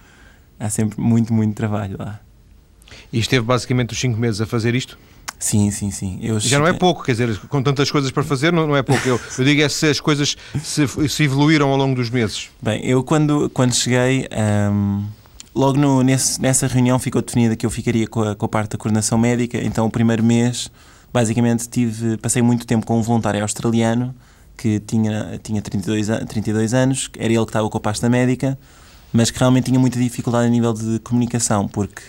[0.58, 2.18] Há sempre muito, muito trabalho lá.
[3.12, 4.98] E esteve basicamente os cinco meses a fazer isto?
[5.38, 6.18] Sim, sim, sim.
[6.20, 8.82] Eu Já não é pouco, quer dizer, com tantas coisas para fazer, não, não é
[8.82, 9.06] pouco.
[9.06, 12.50] Eu, eu digo é se as coisas se, se, evoluíram ao longo dos meses.
[12.60, 14.28] Bem, eu quando, quando cheguei,
[14.72, 15.04] um,
[15.54, 18.72] logo no, nesse, nessa reunião ficou definida que eu ficaria com a, com a parte
[18.72, 20.70] da coordenação médica, então o primeiro mês,
[21.12, 24.12] basicamente, tive, passei muito tempo com um voluntário australiano
[24.56, 28.58] que tinha, tinha 32, 32 anos, era ele que estava com a pasta médica,
[29.12, 32.02] mas que realmente tinha muita dificuldade a nível de comunicação, porque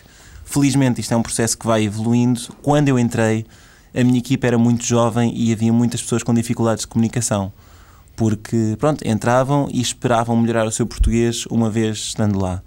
[0.49, 2.41] Felizmente isto é um processo que vai evoluindo.
[2.63, 3.45] Quando eu entrei,
[3.93, 7.53] a minha equipa era muito jovem e havia muitas pessoas com dificuldades de comunicação.
[8.15, 12.63] Porque, pronto, entravam e esperavam melhorar o seu português uma vez estando lá.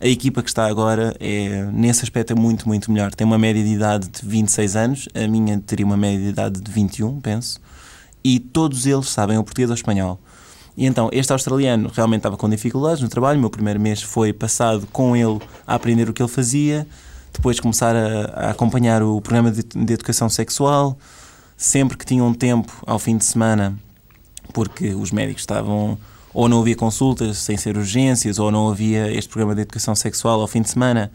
[0.00, 3.14] A equipa que está agora é, nesse aspecto, é muito, muito melhor.
[3.14, 6.58] Tem uma média de idade de 26 anos, a minha teria uma média de idade
[6.58, 7.60] de 21, penso,
[8.24, 10.18] e todos eles sabem o português ou o espanhol.
[10.74, 13.36] E então, este australiano realmente estava com dificuldades no trabalho.
[13.36, 16.86] O meu primeiro mês foi passado com ele a aprender o que ele fazia
[17.36, 20.98] depois começar a, a acompanhar o programa de, de, educação sexual,
[21.56, 23.78] sempre que tinham tempo ao fim de semana,
[24.52, 25.98] porque os médicos estavam
[26.32, 30.40] ou não havia consultas sem ser urgências, ou não havia este programa de educação sexual
[30.40, 31.10] ao fim de semana,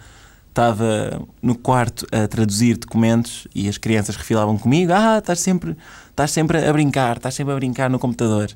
[0.49, 5.75] estava no quarto a traduzir documentos e as crianças refilavam comigo: Ah, estás sempre,
[6.09, 8.51] estás sempre a brincar, estás sempre a brincar no computador.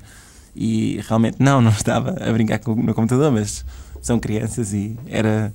[0.55, 3.65] E realmente, não, não estava a brincar no computador, mas
[4.01, 5.53] são crianças e era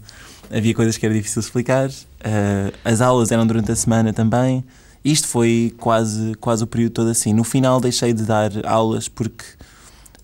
[0.51, 1.89] havia coisas que era difícil explicar.
[1.89, 4.65] Uh, as aulas eram durante a semana também.
[5.05, 7.33] Isto foi quase, quase o período todo assim.
[7.33, 9.45] No final deixei de dar aulas porque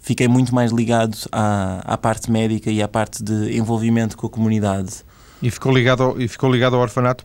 [0.01, 4.31] fiquei muito mais ligado à, à parte médica e à parte de envolvimento com a
[4.31, 4.91] comunidade.
[5.41, 7.25] E ficou ligado ao, e ficou ligado ao orfanato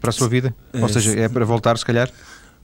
[0.00, 0.54] para a sua vida?
[0.72, 2.10] Ou seja, é para voltar, se calhar?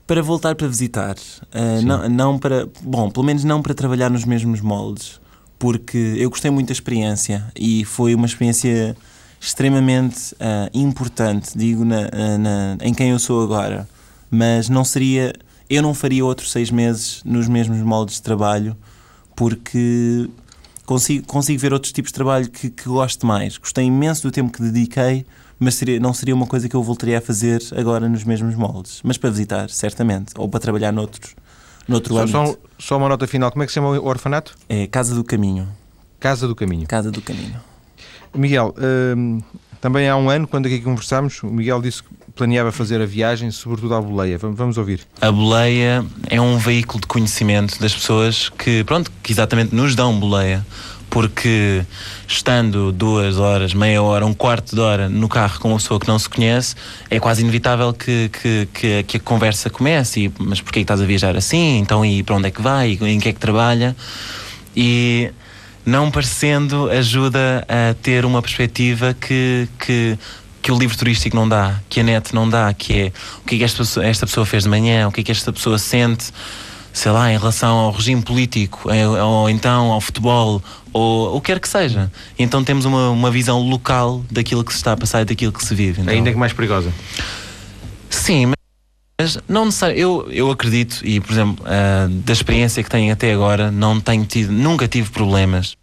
[0.05, 1.15] Para voltar para visitar.
[1.53, 2.67] Uh, não, não para.
[2.81, 5.19] Bom, pelo menos não para trabalhar nos mesmos moldes.
[5.57, 8.95] Porque eu gostei muito da experiência e foi uma experiência
[9.39, 13.87] extremamente uh, importante, digo, na, ah, na, em quem eu sou agora.
[14.29, 15.33] Mas não seria.
[15.69, 18.75] Eu não faria outros seis meses nos mesmos moldes de trabalho,
[19.35, 20.29] porque
[20.85, 23.57] consigo, consigo ver outros tipos de trabalho que, que gosto mais.
[23.57, 25.25] Gostei imenso do tempo que dediquei,
[25.59, 28.99] mas seria, não seria uma coisa que eu voltaria a fazer agora nos mesmos moldes.
[29.03, 30.33] Mas para visitar, certamente.
[30.37, 31.35] Ou para trabalhar noutros,
[31.87, 33.51] noutro Só, só, só uma nota final.
[33.51, 34.55] Como é que se chama o orfanato?
[34.67, 35.67] É Casa do Caminho.
[36.19, 36.87] Casa do Caminho.
[36.87, 37.68] Casa do Caminho.
[38.33, 38.73] Miguel,
[39.15, 39.41] hum,
[39.81, 43.49] também há um ano, quando aqui conversámos, o Miguel disse que planeava fazer a viagem,
[43.51, 44.37] sobretudo à boleia.
[44.37, 45.01] Vamos, ouvir.
[45.21, 50.17] A boleia é um veículo de conhecimento das pessoas que, pronto, que exatamente nos dão
[50.19, 50.65] boleia.
[51.09, 51.83] Porque
[52.27, 56.07] estando duas horas, meia hora, um quarto de hora no carro com uma pessoa que
[56.07, 56.75] não se conhece,
[57.09, 60.25] é quase inevitável que, que, que, que a conversa comece.
[60.25, 61.79] E, mas porquê que estás a viajar assim?
[61.79, 62.91] Então, e para onde é que vai?
[63.01, 63.95] E em que é que trabalha?
[64.75, 65.31] E
[65.85, 70.17] não parecendo ajuda a ter uma perspectiva que, que,
[70.61, 73.11] que o livro turístico não dá, que a net não dá, que é
[73.41, 75.31] o que é que esta pessoa, esta pessoa fez de manhã, o que é que
[75.31, 76.31] esta pessoa sente,
[76.93, 80.61] sei lá, em relação ao regime político, eh, ou então ao futebol,
[80.91, 82.11] ou o que quer que seja.
[82.37, 85.63] Então temos uma, uma visão local daquilo que se está a passar e daquilo que
[85.63, 86.01] se vive.
[86.01, 86.91] Então, Ainda que mais perigosa.
[88.09, 88.58] Sim, mas
[89.47, 90.01] não necessariamente.
[90.01, 94.25] Eu, eu acredito, e por exemplo, ah, da experiência que tenho até agora, não tenho
[94.25, 95.75] tido, nunca tive problemas.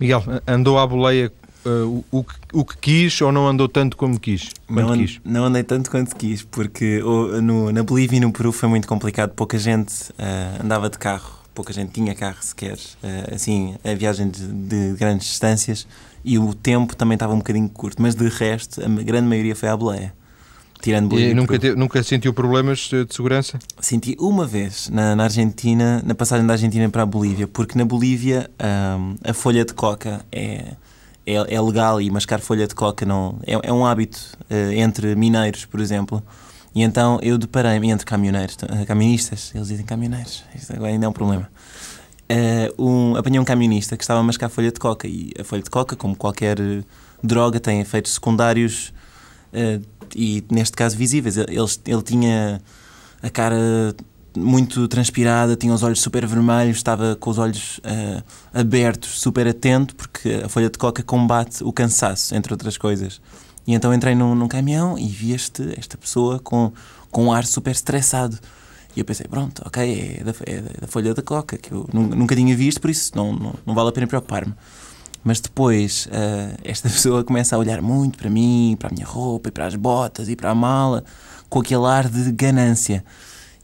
[0.00, 1.32] Miguel, andou à boleia
[1.66, 4.50] uh, o, que, o que quis ou não andou tanto como quis?
[4.68, 5.20] Não, quis?
[5.24, 8.86] não andei tanto quanto quis, porque o- no- na Bolívia e no Peru foi muito
[8.86, 9.30] complicado.
[9.30, 12.78] Pouca gente ah, andava de carro, pouca gente tinha carro sequer.
[13.34, 15.86] Assim, a viagem de, de grandes distâncias
[16.24, 19.68] e o tempo também estava um bocadinho curto, mas de resto, a grande maioria foi
[19.68, 20.12] à boleia.
[20.80, 23.58] Tirando Bolívia E nunca, te- nunca sentiu problemas uh, de segurança?
[23.80, 27.84] Senti uma vez na, na Argentina, na passagem da Argentina para a Bolívia, porque na
[27.84, 30.72] Bolívia ahm, a folha de coca é,
[31.26, 35.14] é, é legal e mascar folha de coca não, é, é um hábito eh, entre
[35.14, 36.22] mineiros, por exemplo.
[36.74, 41.08] E então eu deparei-me entre caminhoneiros, eh, camionistas, eles dizem caminhoneiros, isto agora ainda é
[41.08, 41.50] um problema.
[42.28, 45.62] Eh, um, apanhei um camionista que estava a mascar folha de coca e a folha
[45.62, 46.56] de coca, como qualquer
[47.22, 48.92] droga, tem efeitos secundários
[50.14, 51.36] e, neste caso, visíveis.
[51.36, 51.48] Ele,
[51.86, 52.60] ele tinha
[53.22, 53.94] a cara
[54.36, 58.22] muito transpirada, tinha os olhos super vermelhos, estava com os olhos eh,
[58.54, 63.20] abertos, super atento, porque a folha de coca combate o cansaço, entre outras coisas.
[63.66, 66.72] E então entrei num, num caminhão e vi este, esta pessoa com,
[67.10, 68.38] com um ar super estressado.
[68.96, 71.88] E eu pensei, pronto, ok, é da, é da- da folha da coca, que eu
[71.92, 74.54] nu- nunca tinha visto, por isso não, não, não vale a pena preocupar-me.
[75.28, 79.50] Mas depois eh, esta pessoa começa a olhar muito para mim, para a minha roupa,
[79.50, 81.04] e para as botas e para a mala,
[81.50, 83.04] com aquele ar de ganância.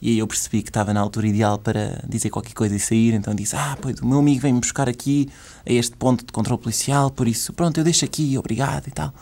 [0.02, 3.14] E aí eu percebi que estava na altura ideal para dizer qualquer coisa e sair,
[3.14, 5.30] então disse: Ah, pois o meu amigo vem-me buscar aqui
[5.64, 9.14] a este ponto de controle policial, por isso, pronto, eu deixo aqui, obrigado e tal.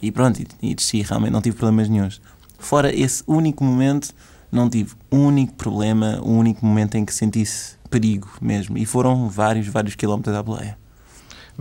[0.00, 2.22] E pronto, e, e desci, realmente não tive problemas nenhums.
[2.58, 4.14] Fora esse único momento,
[4.50, 8.78] não tive um único problema, um único momento em que sentisse perigo mesmo.
[8.78, 10.81] E foram vários, vários quilómetros à boleia.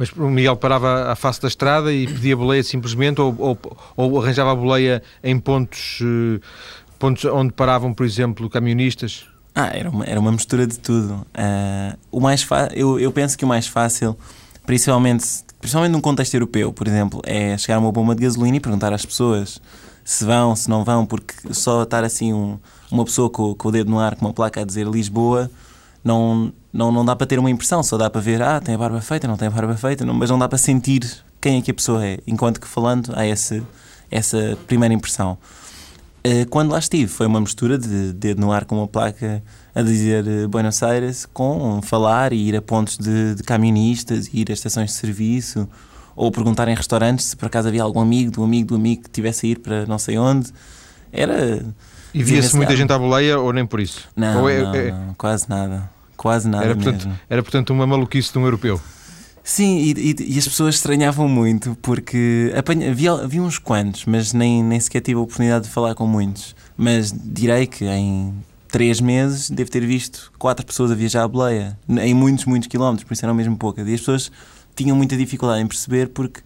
[0.02, 3.60] Mas o Miguel parava à face da estrada e pedia boleia simplesmente ou, ou,
[3.96, 6.40] ou arranjava a boleia em pontos, eh,
[6.98, 9.28] pontos onde paravam, por exemplo, camionistas?
[9.54, 11.24] Ah, era uma, era uma mistura de tudo.
[11.36, 14.18] Ah, o mais eu, eu penso que o mais fácil,
[14.66, 15.24] principalmente,
[15.60, 18.92] principalmente num contexto europeu, por exemplo, é chegar a uma bomba de gasolina e perguntar
[18.92, 19.62] às pessoas
[20.04, 22.58] se vão, se não vão, porque só estar assim um-
[22.90, 25.52] uma pessoa com, com o dedo no ar, com uma placa a dizer Lisboa,
[26.04, 28.78] não, não, não dá para ter uma impressão, só dá para ver, ah, tem a
[28.78, 31.02] barba feita, não tem a barba feita, não- mas não dá para sentir
[31.40, 32.20] quem é que a pessoa é.
[32.28, 33.62] Enquanto que falando há esse,
[34.10, 35.38] essa primeira impressão.
[36.26, 39.42] Uh, quando lá estive, foi uma mistura de dedo no ar com uma placa
[39.74, 44.52] a dizer uh, Buenos Aires, com falar e ir a pontos de, de camionistas, ir
[44.52, 45.68] a estações de serviço,
[46.16, 49.10] ou perguntar em restaurantes se por acaso havia algum amigo do amigo do amigo que
[49.10, 50.52] tivesse a ir para não sei onde.
[51.12, 51.66] Era.
[52.14, 54.08] E via-se muita gente à boleia ou nem por isso?
[54.16, 55.90] Não, é- não, é- não, quase nada.
[56.18, 56.92] Quase nada era, mesmo.
[56.92, 58.80] portanto, era, portanto, uma maluquice de um europeu.
[59.44, 64.34] Sim, e, e- e as pessoas estranhavam muito porque apanha, havia, havia uns quantos, mas
[64.34, 66.56] nem, nem sequer tive a oportunidade de falar com muitos.
[66.78, 68.34] Mas direi que em
[68.68, 73.04] três meses devo ter visto quatro pessoas a viajar à boleia, em muitos, muitos quilómetros,
[73.04, 73.88] por isso eram mesmo poucas.
[73.88, 74.32] E as pessoas
[74.76, 76.42] tinham muita dificuldade em perceber porque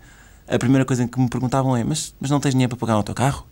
[0.47, 3.03] a primeira coisa que me perguntavam é: Mas, mas não tens dinheiro para pagar o
[3.03, 3.45] teu carro?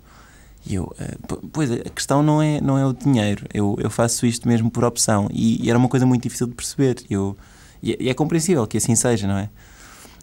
[0.66, 3.90] E eu, "Eh, po- pois a questão não é, não é o dinheiro, eu, eu
[3.90, 5.28] faço isto mesmo por opção.
[5.32, 7.04] E, e era uma coisa muito difícil de perceber.
[7.10, 7.36] Eu,
[7.82, 9.50] e, e é compreensível que assim seja, não é?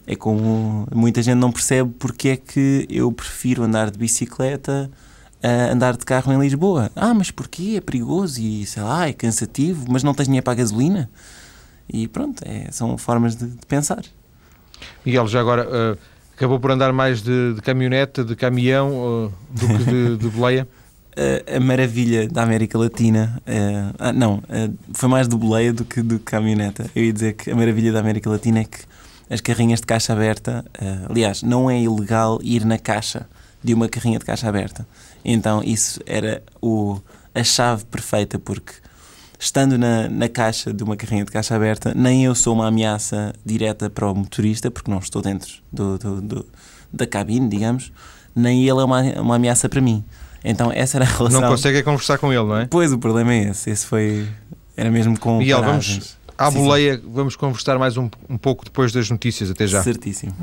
[0.07, 4.89] É como muita gente não percebe porque é que eu prefiro andar de bicicleta
[5.43, 6.91] a andar de carro em Lisboa.
[6.95, 7.75] Ah, mas porquê?
[7.77, 11.07] É perigoso e sei lá, é cansativo, mas não tens dinheiro para a gasolina?
[11.87, 14.03] E pronto, é, são formas de, de pensar.
[15.05, 15.97] Miguel, já agora, eh,
[16.41, 20.67] acabou por andar mais de, de caminhonete, de caminhão eh, do que de, de boleia?
[21.55, 23.39] a, maravilha da América Latina.
[23.45, 26.89] eh, ah, não, eh, foi mais do boleia do que do caminhoneta.
[26.95, 28.79] Eu ia dizer que a maravilha da América Latina é que
[29.29, 30.65] as carrinhas de caixa aberta,
[31.07, 33.27] aliás, não é ilegal ir na caixa
[33.63, 34.85] de uma carrinha de caixa aberta.
[35.23, 36.99] Então isso era o,
[37.35, 38.73] a chave perfeita, porque
[39.41, 43.33] estando na, na caixa de uma carrinha de caixa aberta, nem eu sou uma ameaça
[43.43, 46.45] direta para o motorista, porque não estou dentro do, do, do
[46.93, 47.91] da cabine, digamos,
[48.35, 50.03] nem ele é uma, uma ameaça para mim.
[50.43, 51.41] Então essa era a relação.
[51.41, 52.67] Não consegue conversar com ele, não é?
[52.67, 53.69] Pois, o problema é esse.
[53.69, 54.27] Esse foi.
[54.77, 55.39] Era mesmo com.
[55.39, 57.03] Miguel, vamos à sim, boleia, sim.
[57.11, 59.49] vamos conversar mais um, um pouco depois das notícias.
[59.49, 59.81] Até já.
[59.81, 60.33] Certíssimo.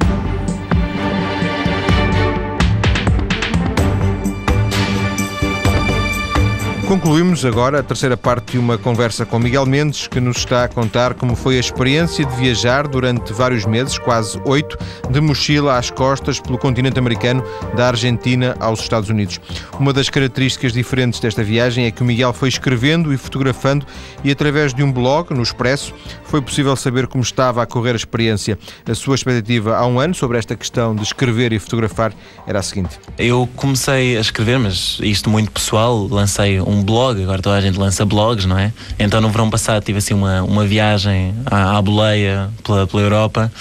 [6.88, 10.68] Concluímos agora a terceira parte de uma conversa com Miguel Mendes, que nos está a
[10.68, 14.78] contar como foi a experiência de viajar durante vários meses, quase oito,
[15.10, 17.44] de mochila às costas pelo continente americano,
[17.76, 19.38] da Argentina aos Estados Unidos.
[19.78, 23.84] Uma das características diferentes desta viagem é que o Miguel foi escrevendo e fotografando
[24.24, 25.92] e através de um blog, no Expresso,
[26.24, 28.58] foi possível saber como estava a correr a experiência.
[28.90, 32.14] A sua expectativa há um ano sobre esta questão de escrever e fotografar
[32.46, 32.98] era a seguinte.
[33.18, 37.60] Eu comecei a escrever, mas isto muito pessoal, lancei um um blog, agora toda a
[37.60, 38.72] gente lança blogs, não é?
[38.98, 43.52] Então no verão passado tive assim uma, uma viagem à, à boleia pela, pela Europa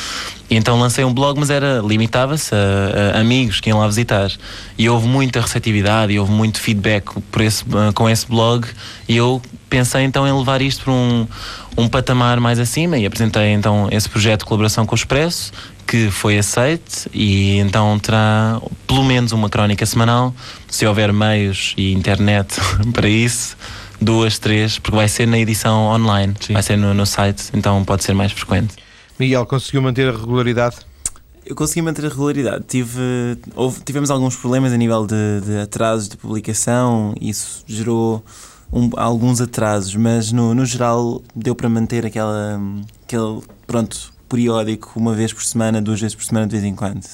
[0.49, 4.31] e então lancei um blog, mas era limitava-se a, a, amigos que iam lá visitar.
[4.77, 8.65] E houve muita receptividade e houve muito feedback por esse, com esse blog.
[9.07, 11.27] E eu pensei então em levar isto para um,
[11.77, 15.51] um patamar mais acima e apresentei então esse projeto de colaboração com o Expresso
[15.87, 20.35] que foi aceite e então terá pelo menos uma crónica semanal,
[20.67, 22.55] se houver meios e internet
[22.93, 23.55] para isso,
[24.01, 26.53] duas, três, porque vai ser na edição online, Sim.
[26.53, 28.75] vai ser no, no site, então pode ser mais frequente.
[29.17, 30.75] Miguel, conseguiu manter a regularidade?
[31.45, 32.65] Eu consegui manter a regularidade.
[32.67, 38.23] Tive, houve, tivemos alguns problemas a nível de, de atrasos de publicação, isso gerou
[38.71, 42.59] um, alguns atrasos, mas no, no geral deu para manter aquela,
[43.03, 47.05] aquele, pronto, periódico, uma vez por semana, duas vezes por semana, de vez em quando.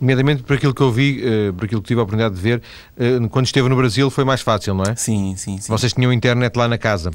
[0.00, 2.62] Nomeadamente por aquilo que eu vi, uh, por aquilo que tive a oportunidade de ver,
[2.96, 4.94] uh, quando esteve no Brasil foi mais fácil, não é?
[4.96, 5.72] Sim, sim, sim.
[5.72, 7.10] Vocês tinham internet lá na casa?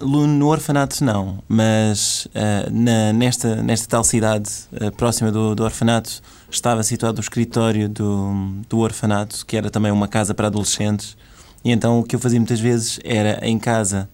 [0.00, 2.28] No, no, orfanato não, mas
[2.70, 4.50] na, nesta, nesta tal cidade
[4.96, 6.20] próxima do, do orfanato
[6.50, 8.32] estava situado o escritório do,
[8.68, 11.16] do orfanato, que era também uma casa para adolescentes,
[11.64, 14.08] e então o que eu fazia muitas vezes era em casa,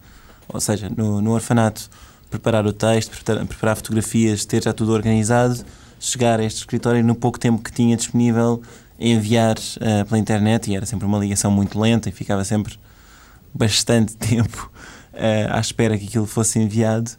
[0.47, 1.89] ou seja, no, no orfanato,
[2.33, 5.63] preparar o texto, preparar fotografias, ter já tudo organizado,
[5.99, 8.61] chegar a este escritório e no pouco tempo que tinha disponível
[8.99, 12.73] enviar uh, pela internet e era sempre uma ligação muito lenta e ficava sempre
[13.53, 14.71] bastante tempo
[15.13, 17.11] uh, à espera que aquilo fosse enviado.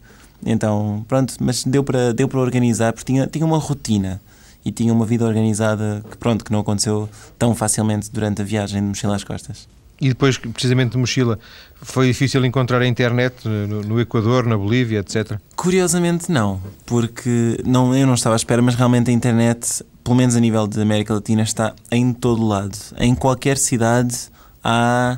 [0.45, 4.21] Então, pronto, mas deu para, deu para organizar porque tinha, tinha uma rotina
[4.65, 8.81] e tinha uma vida organizada que, pronto, que não aconteceu tão facilmente durante a viagem
[8.81, 9.65] de mochila às costas.
[9.99, 11.39] E depois, precisamente de mochila,
[11.81, 15.39] foi difícil encontrar a internet no, no, Equador, na Bolívia, etc?
[15.55, 20.35] Curiosamente não, porque não, eu não estava à espera, mas realmente a internet, pelo menos
[20.35, 22.77] a nível de América Latina, está em todo lado.
[22.97, 24.15] Em qualquer cidade
[24.61, 25.17] há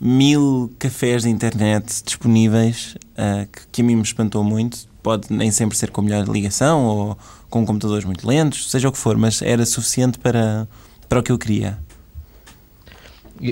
[0.00, 4.78] mil cafés de internet disponíveis, uh, que, que a mim me espantou muito.
[5.02, 7.18] Pode nem sempre ser com melhor ligação ou
[7.50, 10.66] com computadores muito lentos, seja o que for, mas era suficiente para,
[11.08, 11.78] para o que eu queria.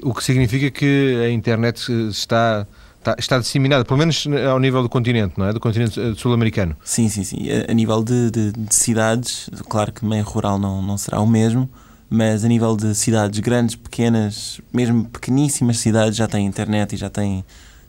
[0.05, 2.67] O que significa que a internet está,
[2.99, 5.53] está, está, disseminada, pelo menos ao nível do continente, não é?
[5.53, 6.77] Do continente eh, sul-americano.
[6.85, 7.49] Sim, sim, sim.
[7.69, 11.69] A, nível de, de, de, cidades, claro que meio rural não, não será o mesmo,
[12.09, 17.09] mas a nível de cidades grandes, pequenas, mesmo pequeníssimas cidades já têm internet e já
[17.09, 17.45] têm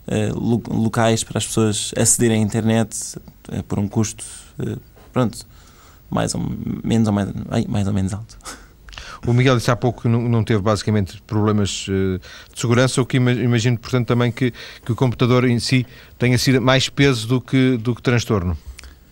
[0.08, 0.40] uh,
[0.74, 3.18] locais para as pessoas acederem à internet
[3.50, 4.24] uh, por um custo,
[4.60, 4.80] uh,
[5.12, 5.40] pronto,
[6.10, 6.42] mais ou
[6.84, 7.30] menos ou mais,
[7.68, 8.38] mais ou menos alto.
[9.26, 12.20] O Miguel disse há pouco que não, não teve basicamente problemas uh,
[12.54, 14.52] de segurança, o que imagino, portanto, também que,
[14.84, 15.86] que o computador em si
[16.18, 18.58] tenha sido mais peso do que, do que transtorno.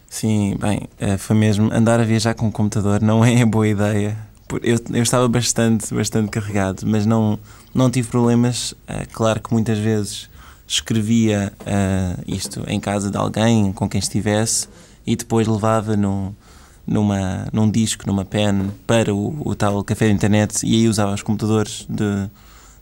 [0.10, 1.72] Sim, bem, eh, foi mesmo.
[1.72, 4.17] Andar a viajar com o computador não é boa ideia.
[4.63, 7.38] Eu, eu estava bastante, bastante carregado, mas não,
[7.76, 8.74] não tive problemas.
[8.88, 10.28] É claro que muitas vezes
[10.67, 14.67] escrevia uh, isto em casa de alguém com quem estivesse
[15.06, 16.36] e depois levava no,
[16.89, 21.14] numa, num disco, numa pen, para o, o tal café de internet e aí usava
[21.14, 22.30] os computadores de,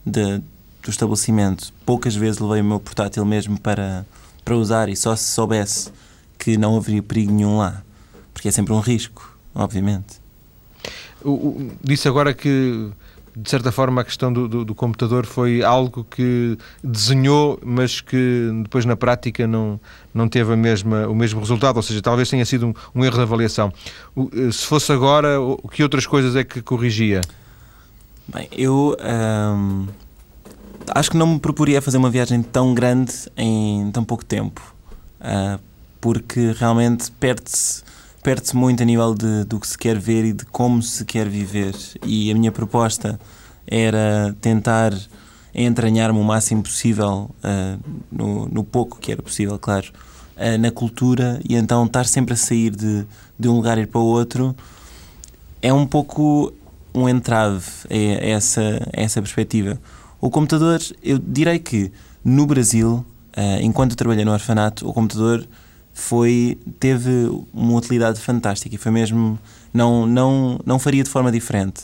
[0.04, 0.38] de,
[0.82, 1.72] do estabelecimento.
[1.84, 4.06] Poucas vezes levei o meu portátil mesmo para,
[4.42, 5.90] para usar e só se soubesse
[6.38, 7.82] que não haveria perigo nenhum lá,
[8.32, 10.20] porque é sempre um risco, obviamente.
[11.22, 12.90] O, o, disse agora que
[13.40, 18.50] de certa forma, a questão do, do, do, computador foi algo que desenhou, mas que
[18.64, 19.78] depois na prática não,
[20.12, 23.14] não teve a mesma, o mesmo resultado, ou seja, talvez tenha sido um, um erro
[23.14, 23.72] de avaliação.
[24.16, 27.20] O, eh, se fosse agora, o que outras coisas é que corrigia?
[28.26, 28.96] Bem, eu
[29.54, 29.86] hum,
[30.88, 34.74] acho que não me proporia fazer uma viagem tão grande em tão pouco tempo,
[35.20, 35.60] uh,
[36.00, 37.84] porque realmente perde-se
[38.28, 41.26] perde-se muito a nível de, do que se quer ver e de como se quer
[41.26, 41.74] viver.
[42.04, 43.18] E a minha proposta
[43.66, 44.92] era tentar
[45.54, 47.80] entranhar-me o máximo possível uh,
[48.12, 49.86] no, no pouco que era possível, claro,
[50.36, 53.06] uh, na cultura e então estar sempre a sair de,
[53.38, 54.54] de um lugar e ir para o outro
[55.62, 56.52] é um pouco
[56.94, 58.60] um entrave a, essa,
[58.94, 59.80] a essa perspectiva.
[60.20, 61.90] O computador, eu direi que
[62.22, 65.48] no Brasil, uh, enquanto eu trabalhei no orfanato, o computador
[65.98, 67.10] foi teve
[67.52, 69.36] uma utilidade fantástica e foi mesmo
[69.74, 71.82] não não não faria de forma diferente.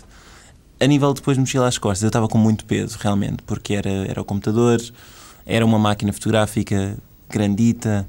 [0.81, 3.91] A nível depois de mochila às costas eu estava com muito peso realmente porque era
[3.91, 4.81] era o computador
[5.45, 6.97] era uma máquina fotográfica
[7.29, 8.09] grandita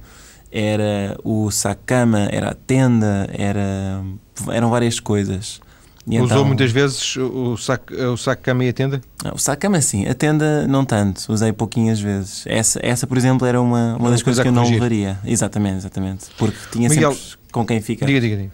[0.52, 4.04] era o saco-cama era a tenda era
[4.50, 5.60] eram várias coisas
[6.08, 9.02] e Usou então, muitas vezes o saco, o saco cama e a tenda?
[9.34, 12.44] O saco cama sim, a tenda não tanto, usei pouquinhas vezes.
[12.46, 15.18] Essa, essa por exemplo, era uma, uma das coisas que eu não levaria.
[15.26, 16.26] Exatamente, exatamente.
[16.38, 18.06] Porque tinha Miguel, sempre com quem fica.
[18.06, 18.52] Diga, diga, diga.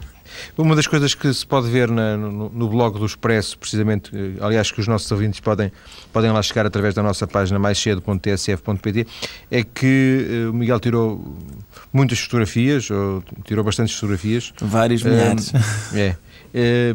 [0.58, 4.34] Uma das coisas que se pode ver na, no, no, blog do Expresso, precisamente, eh,
[4.40, 5.72] aliás, que os nossos ouvintes podem,
[6.12, 9.08] podem lá chegar através da nossa página mais cedo.tsf.pt,
[9.50, 11.38] é que uh, o Miguel tirou
[11.92, 14.54] muitas fotografias, ou tirou bastantes fotografias.
[14.62, 15.50] Vários milhares.
[15.50, 16.16] Uh, é.
[16.54, 16.94] Eh,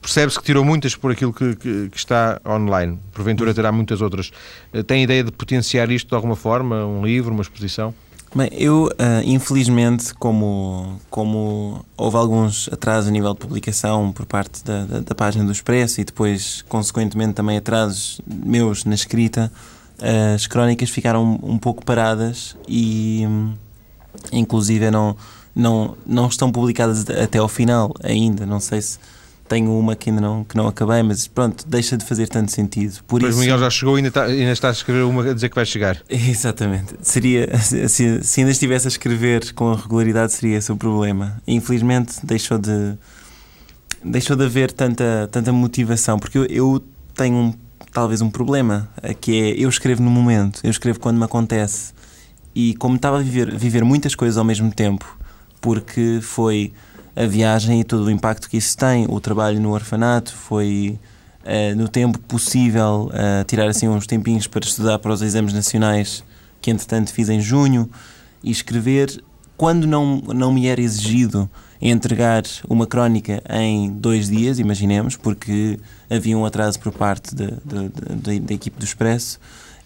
[0.00, 2.98] percebe-se que tirou muitas por aquilo que, que, que, está online.
[3.12, 4.32] Porventura terá muitas outras.
[4.74, 6.84] Uh, tem ideia de potenciar isto de alguma forma?
[6.84, 7.94] Um livro, uma exposição?
[8.34, 14.64] Bem, eu, uh, infelizmente, como, como houve alguns atrasos a nível de publicação por parte
[14.64, 19.52] da, da, da, página do Expresso e depois, consequentemente, também atrasos meus na escrita,
[20.34, 23.24] as crónicas ficaram um, pouco paradas e,
[24.32, 25.16] inclusive, não
[25.54, 28.46] não, não estão publicadas até ao final ainda.
[28.46, 28.98] Não sei se
[29.48, 33.02] tenho uma que ainda não, que não acabei, mas pronto, deixa de fazer tanto sentido.
[33.06, 33.40] Por mas isso...
[33.40, 35.66] Miguel já chegou e ainda está, ainda está a escrever uma a dizer que vai
[35.66, 36.00] chegar.
[36.08, 36.94] Exatamente.
[37.02, 41.40] Seria, se, se ainda estivesse a escrever com regularidade, seria esse o problema.
[41.46, 42.94] Infelizmente, deixou de,
[44.02, 46.82] deixou de haver tanta, tanta motivação, porque eu, eu
[47.14, 47.54] tenho um,
[47.92, 48.88] talvez um problema,
[49.20, 51.92] que é eu escrevo no momento, eu escrevo quando me acontece.
[52.54, 55.18] E como estava a viver, viver muitas coisas ao mesmo tempo,
[55.62, 56.72] porque foi
[57.16, 60.98] a viagem e todo o impacto que isso tem, o trabalho no orfanato, foi
[61.44, 66.22] uh, no tempo possível uh, tirar assim uns tempinhos para estudar para os exames nacionais
[66.60, 67.88] que entretanto fiz em junho
[68.42, 69.22] e escrever.
[69.56, 71.48] Quando não, não me era exigido
[71.80, 78.78] entregar uma crónica em dois dias, imaginemos, porque havia um atraso por parte da, equipe
[78.78, 79.40] do Expresso,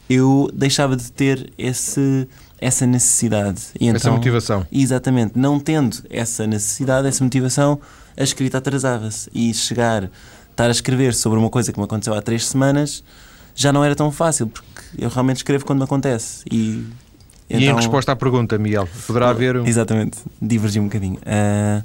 [0.09, 2.29] eu deixava de ter esse
[2.61, 3.63] essa necessidade.
[3.79, 4.67] E essa então, motivação.
[4.71, 5.39] Exatamente.
[5.39, 7.81] Não tendo essa necessidade, essa motivação,
[8.17, 9.31] a escrita atrasava-se.
[9.35, 10.11] E chegar,
[10.51, 13.05] estar a escrever sobre uma coisa que me aconteceu há três semanas,
[13.55, 16.45] já não era tão fácil, porque eu realmente escrevo quando me acontece.
[16.51, 16.87] E,
[17.49, 19.57] então, e em resposta à pergunta, Miguel, poderá haver.
[19.57, 19.67] Um...
[19.67, 21.17] Exatamente, divergi um bocadinho.
[21.17, 21.83] Uh,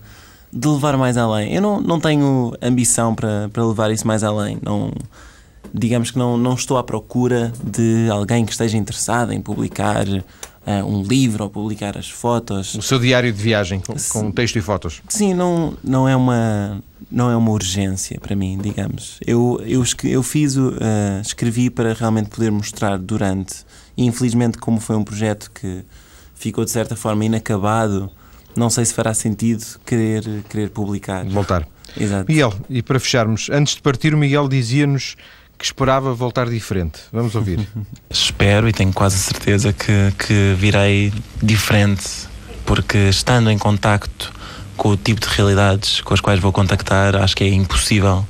[0.52, 1.54] de levar mais além.
[1.54, 4.60] Eu não, não tenho ambição para, para levar isso mais além.
[4.62, 4.92] Não,
[5.74, 10.06] digamos que não, não estou à procura de alguém que esteja interessado em publicar
[10.66, 12.76] uh, um livro ou publicar as fotos.
[12.76, 15.02] O seu diário de viagem com, com texto e fotos.
[15.10, 16.82] Sim, não, não, é uma,
[17.12, 19.20] não é uma urgência para mim, digamos.
[19.26, 20.74] Eu, eu, eu fiz, uh,
[21.22, 23.66] escrevi para realmente poder mostrar durante.
[23.98, 25.84] E infelizmente, como foi um projeto que
[26.36, 28.10] ficou de certa forma inacabado,
[28.56, 31.26] não sei se fará sentido querer, querer publicar.
[31.26, 31.68] Voltar.
[31.98, 32.26] Exato.
[32.30, 35.18] Miguel, e para fecharmos, antes de partir, o Miguel dizia-nos
[35.62, 37.00] que esperava voltar diferente.
[37.14, 37.60] Vamos ouvir.
[38.10, 42.28] Espero e tenho quase certeza que, que virei diferente,
[42.66, 44.34] porque estando em contacto
[44.76, 48.26] com o tipo de realidades com as quais vou contactar, acho que é impossível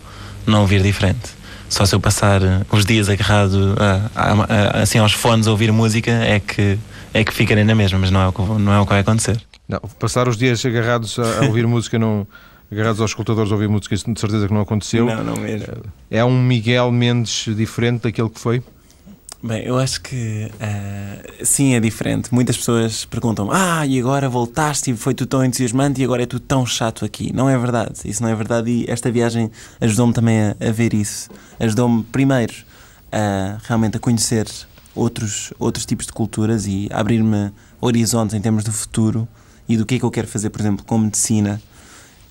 [0.45, 1.29] não vir diferente.
[1.69, 4.31] Só se eu passar os dias agarrado a, a,
[4.79, 6.77] a, assim aos fones a ouvir música é que,
[7.13, 8.99] é que ficarei na mesma, mas não é o que, não é o que vai
[8.99, 9.41] acontecer.
[9.69, 12.27] Não, passar os dias agarrados a, a ouvir música não
[12.71, 15.05] agarrados aos escutadores a ouvir música, isso de certeza que não aconteceu.
[15.05, 15.67] Não, não mesmo.
[16.09, 18.63] É um Miguel Mendes diferente daquele que foi?
[19.43, 22.31] Bem, eu acho que uh, sim, é diferente.
[22.31, 26.25] Muitas pessoas perguntam: Ah, e agora voltaste e foi tudo tão entusiasmante e agora é
[26.27, 27.33] tudo tão chato aqui.
[27.33, 28.69] Não é verdade, isso não é verdade.
[28.69, 29.49] E esta viagem
[29.79, 31.27] ajudou-me também a, a, ver isso.
[31.59, 32.53] Ajudou-me, primeiro,
[33.11, 34.47] a, realmente a conhecer
[34.93, 37.51] outros, outros tipos de culturas e abrir-me
[37.81, 39.27] horizontes em termos do futuro
[39.67, 41.59] e do que é que eu quero fazer, por exemplo, com medicina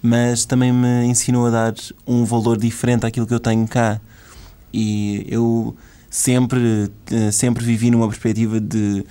[0.02, 1.74] mas também me ensinou a dar
[2.06, 4.00] um valor diferente àquilo que eu tenho cá.
[4.72, 5.76] E eu
[6.08, 9.04] sempre, eh, sempre vivi numa perspectiva de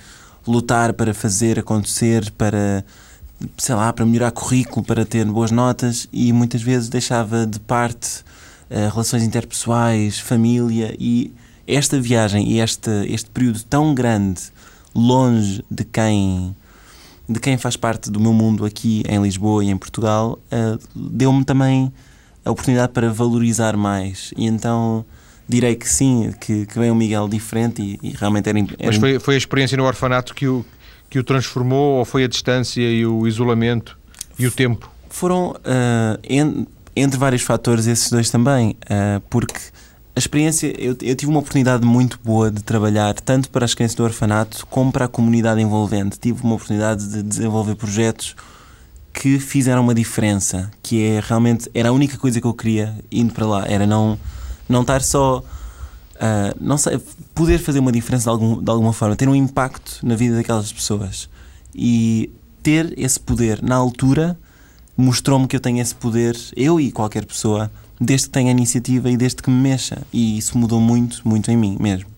[0.46, 2.84] lutar para fazer acontecer, para
[3.56, 8.20] sei lá, para melhorar currículo, para ter boas notas e muitas vezes deixava de parte
[8.70, 11.32] uh, relações interpessoais, família e
[11.66, 14.42] esta viagem e este, este período tão grande
[14.94, 16.54] longe de quem
[17.30, 21.44] de quem faz parte do meu mundo aqui em Lisboa e em Portugal, uh, deu-me
[21.44, 21.92] também
[22.44, 24.34] a oportunidade para valorizar mais.
[24.36, 25.04] E então
[25.48, 28.96] direi que sim, que, que vem um Miguel diferente e, e realmente era, era Mas
[28.96, 30.66] foi, foi a experiência no orfanato que o,
[31.08, 33.96] que o transformou ou foi a distância e o isolamento
[34.36, 34.90] e o tempo?
[35.08, 36.66] Foram, uh, en,
[36.96, 39.60] entre vários fatores, esses dois também, uh, porque
[40.20, 44.04] experiência, eu, eu, tive uma oportunidade muito boa de trabalhar tanto para as crianças do
[44.04, 46.18] orfanato como para a comunidade envolvente.
[46.18, 48.36] Tive uma oportunidade de desenvolver projetos
[49.12, 53.34] que fizeram uma diferença, que é realmente era a única coisa que eu queria indo
[53.34, 54.18] para lá, era não
[54.68, 55.42] não estar só
[56.20, 57.00] uh, não sei,
[57.34, 60.72] poder fazer uma diferença de, algum, de alguma forma, ter um impacto na vida daquelas
[60.72, 61.28] pessoas.
[61.74, 62.30] E
[62.62, 63.62] ter esse poder.
[63.62, 64.38] Na altura
[64.96, 67.70] mostrou-me que eu tenho esse poder, eu e qualquer pessoa,
[68.00, 70.02] desde que tenha iniciativa e desde que me mexa.
[70.12, 72.08] E isso mudou muito, muito em mim mesmo.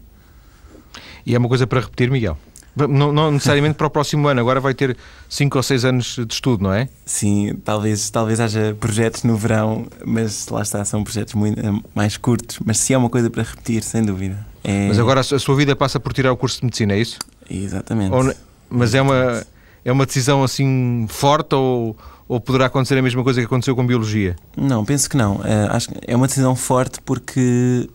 [1.27, 2.39] E é uma coisa para repetir, Miguel?
[2.75, 4.97] Não, não, necessariamente para o próximo ano, agora vai ter
[5.29, 6.89] 5 ou 6 anos de estudo, não é?
[7.05, 12.17] Sim, talvez, talvez haja projetos no verão, mas lá está, são projetos muito, eh, mais
[12.17, 12.59] curtos.
[12.65, 14.47] Mas se é uma coisa para repetir, sem dúvida.
[14.65, 14.89] É...
[14.89, 17.19] Mas agora a sua vida passa por tirar o curso de medicina, é isso?
[17.51, 18.15] Exatamente.
[18.15, 18.33] Ou,
[18.71, 19.45] mas é uma,
[19.85, 21.95] é uma decisão assim forte ou,
[22.33, 24.37] ou poderá acontecer a mesma coisa que aconteceu com biologia?
[24.57, 25.45] Não, penso que não.
[25.45, 27.91] É, acho que é uma decisão forte porque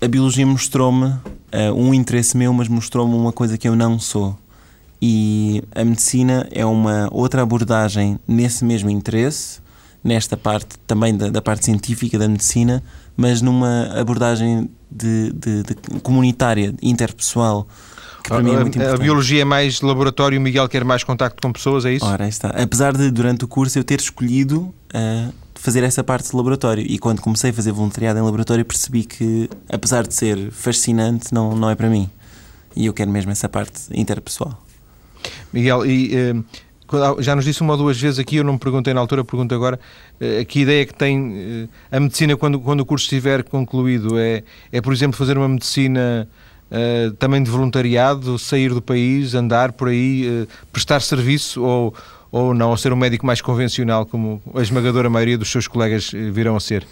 [0.00, 1.20] a biologia mostrou-me uh,
[1.74, 4.38] um interesse meu, mas mostrou-me uma coisa que eu não sou.
[5.02, 9.58] E a medicina é uma outra abordagem nesse mesmo interesse,
[10.04, 12.80] nesta parte também da, da parte científica da medicina,
[13.16, 15.74] mas numa abordagem de, de, de
[16.04, 17.66] comunitária, interpessoal.
[18.30, 19.00] Que para a, mim é muito importante.
[19.00, 22.06] A biologia é mais laboratório, o Miguel quer mais contacto com pessoas, é isso?
[22.06, 22.50] Ora, está.
[22.50, 26.84] Apesar de, durante o curso, eu ter escolhido uh, fazer essa parte de laboratório.
[26.86, 31.56] E quando comecei a fazer voluntariado em laboratório, percebi que, apesar de ser fascinante, não,
[31.56, 32.08] não é para mim.
[32.76, 34.62] E eu quero mesmo essa parte interpessoal.
[35.52, 38.94] Miguel, e uh, já nos disse uma ou duas vezes aqui, eu não me perguntei
[38.94, 39.80] na altura, pergunto agora,
[40.20, 44.16] uh, que ideia que tem a medicina quando, quando o curso estiver concluído?
[44.20, 46.28] É, é, por exemplo, fazer uma medicina
[46.70, 51.92] Uh, também de voluntariado, sair do país, andar por aí, uh, prestar serviço ou,
[52.30, 56.12] ou não, ou ser um médico mais convencional, como a esmagadora maioria dos seus colegas
[56.14, 56.86] eh, virão a ser?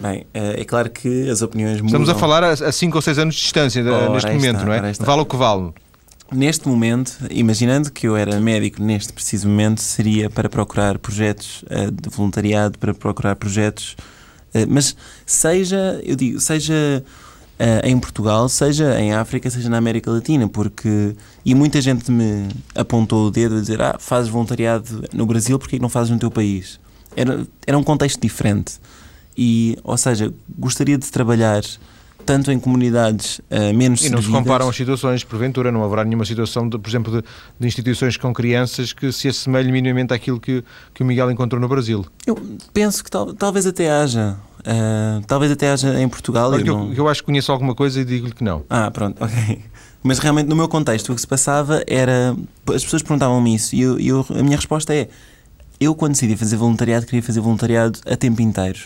[0.00, 2.00] Bem, é claro que as opiniões mudam.
[2.00, 4.72] Estamos a falar a 5 ou 6 anos de distância ora, neste momento, está, não
[4.72, 4.92] é?
[4.92, 5.70] Vale o que vale.
[6.32, 11.62] Neste momento, imaginando que eu era médico neste preciso momento, seria para procurar projetos
[11.92, 13.96] de voluntariado, para procurar projetos,
[14.66, 14.96] mas
[15.26, 17.04] seja, eu digo, seja
[17.62, 21.14] uh, em Portugal, seja em África, seja na América Latina, porque.
[21.44, 25.78] E muita gente me apontou o dedo a dizer: Ah, fazes voluntariado no Brasil, porque
[25.78, 26.80] não fazes no teu país?
[27.16, 28.80] Era, era um contexto diferente.
[29.36, 31.62] E, ou seja, gostaria de trabalhar
[32.24, 36.24] tanto em comunidades uh, menos E não se comparam as situações, porventura, não haverá nenhuma
[36.24, 40.62] situação, de, por exemplo, de, de, instituições com crianças que se assemelhe minimamente àquilo que,
[40.94, 42.06] que o Miguel encontrou no Brasil.
[42.26, 42.40] Eu
[42.72, 44.36] penso que tal, talvez até haja.
[44.62, 46.54] Uh, talvez até haja em Portugal.
[46.54, 46.92] eu, não...
[46.92, 48.64] eu, acho que conheço alguma coisa e digo-lhe que não.
[48.70, 49.64] Ah, pronto, ok.
[50.02, 52.36] Mas realmente no meu contexto o que se passava era.
[52.68, 55.08] As pessoas perguntavam-me isso e eu, eu, a minha resposta é:
[55.80, 58.80] eu quando decidi fazer voluntariado queria fazer voluntariado a tempo inteiro.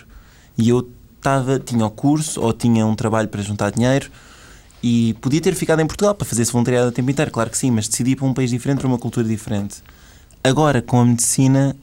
[0.57, 4.11] E eu estava, tinha o curso ou tinha um trabalho para juntar dinheiro
[4.83, 7.59] e podia ter ficado em Portugal para fazer esse voluntariado a tempo inteiro, claro que
[7.59, 9.83] sim, mas decidi para um país diferente, para uma cultura diferente.
[10.45, 11.77] Agora, com a medicina,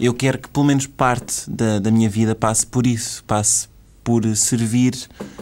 [0.00, 3.68] eu quero que pelo menos parte da, da minha vida passe por isso, passe
[4.04, 4.94] por servir,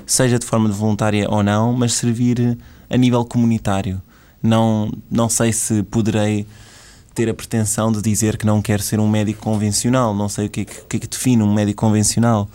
[0.07, 4.01] seja de forma voluntária ou não, mas servir a nível comunitário.
[4.43, 6.47] Não, não sei se poderei
[7.15, 10.51] ter a pretensão de dizer que não quero ser um médico convencional, não sei o
[10.51, 12.49] que é que, é que define um médico convencional.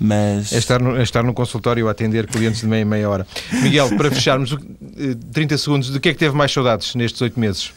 [0.00, 0.52] Mas...
[0.52, 3.26] É estar, no, é estar no consultório a atender clientes de meia meia hora.
[3.62, 4.56] Miguel, para fecharmos,
[5.32, 7.72] 30 eh, segundos, de que é que teve mais saudades nestes oito meses?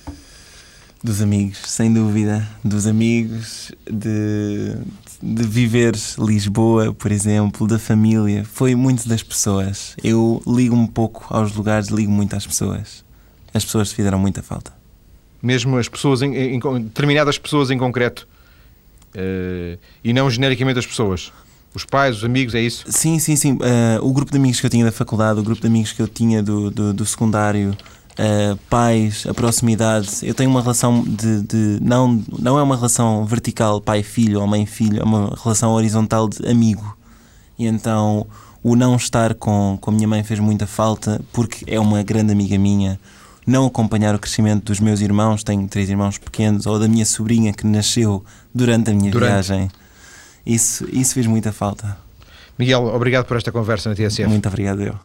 [1.03, 2.47] Dos amigos, sem dúvida.
[2.63, 4.75] Dos amigos, de,
[5.21, 8.45] de viver Lisboa, por exemplo, da família.
[8.45, 9.95] Foi muito das pessoas.
[10.03, 13.03] Eu ligo um pouco aos lugares, ligo muito às pessoas.
[13.51, 14.71] As pessoas fizeram muita falta.
[15.41, 18.27] Mesmo as pessoas, em, em determinadas pessoas em concreto,
[19.15, 21.31] uh, e não genericamente as pessoas?
[21.73, 22.85] Os pais, os amigos, é isso?
[22.89, 23.53] Sim, sim, sim.
[23.53, 26.01] Uh, o grupo de amigos que eu tinha da faculdade, o grupo de amigos que
[26.01, 27.75] eu tinha do, do, do secundário,
[28.21, 30.09] uh, pais, a proximidade.
[30.21, 35.01] Eu tenho uma relação de, de, não, não é uma relação vertical pai-filho ou mãe-filho,
[35.01, 36.97] é uma relação horizontal de amigo.
[37.57, 38.27] E então
[38.63, 42.31] o não estar com, com a minha mãe fez muita falta porque é uma grande
[42.31, 42.99] amiga minha.
[43.45, 47.51] Não acompanhar o crescimento dos meus irmãos, tenho três irmãos pequenos, ou da minha sobrinha
[47.51, 49.31] que nasceu durante a minha durante.
[49.31, 49.71] viagem
[50.45, 51.97] isso, isso fez muita falta.
[52.57, 54.27] Miguel, obrigado por esta conversa na TSF.
[54.27, 54.95] Muito obrigado eu.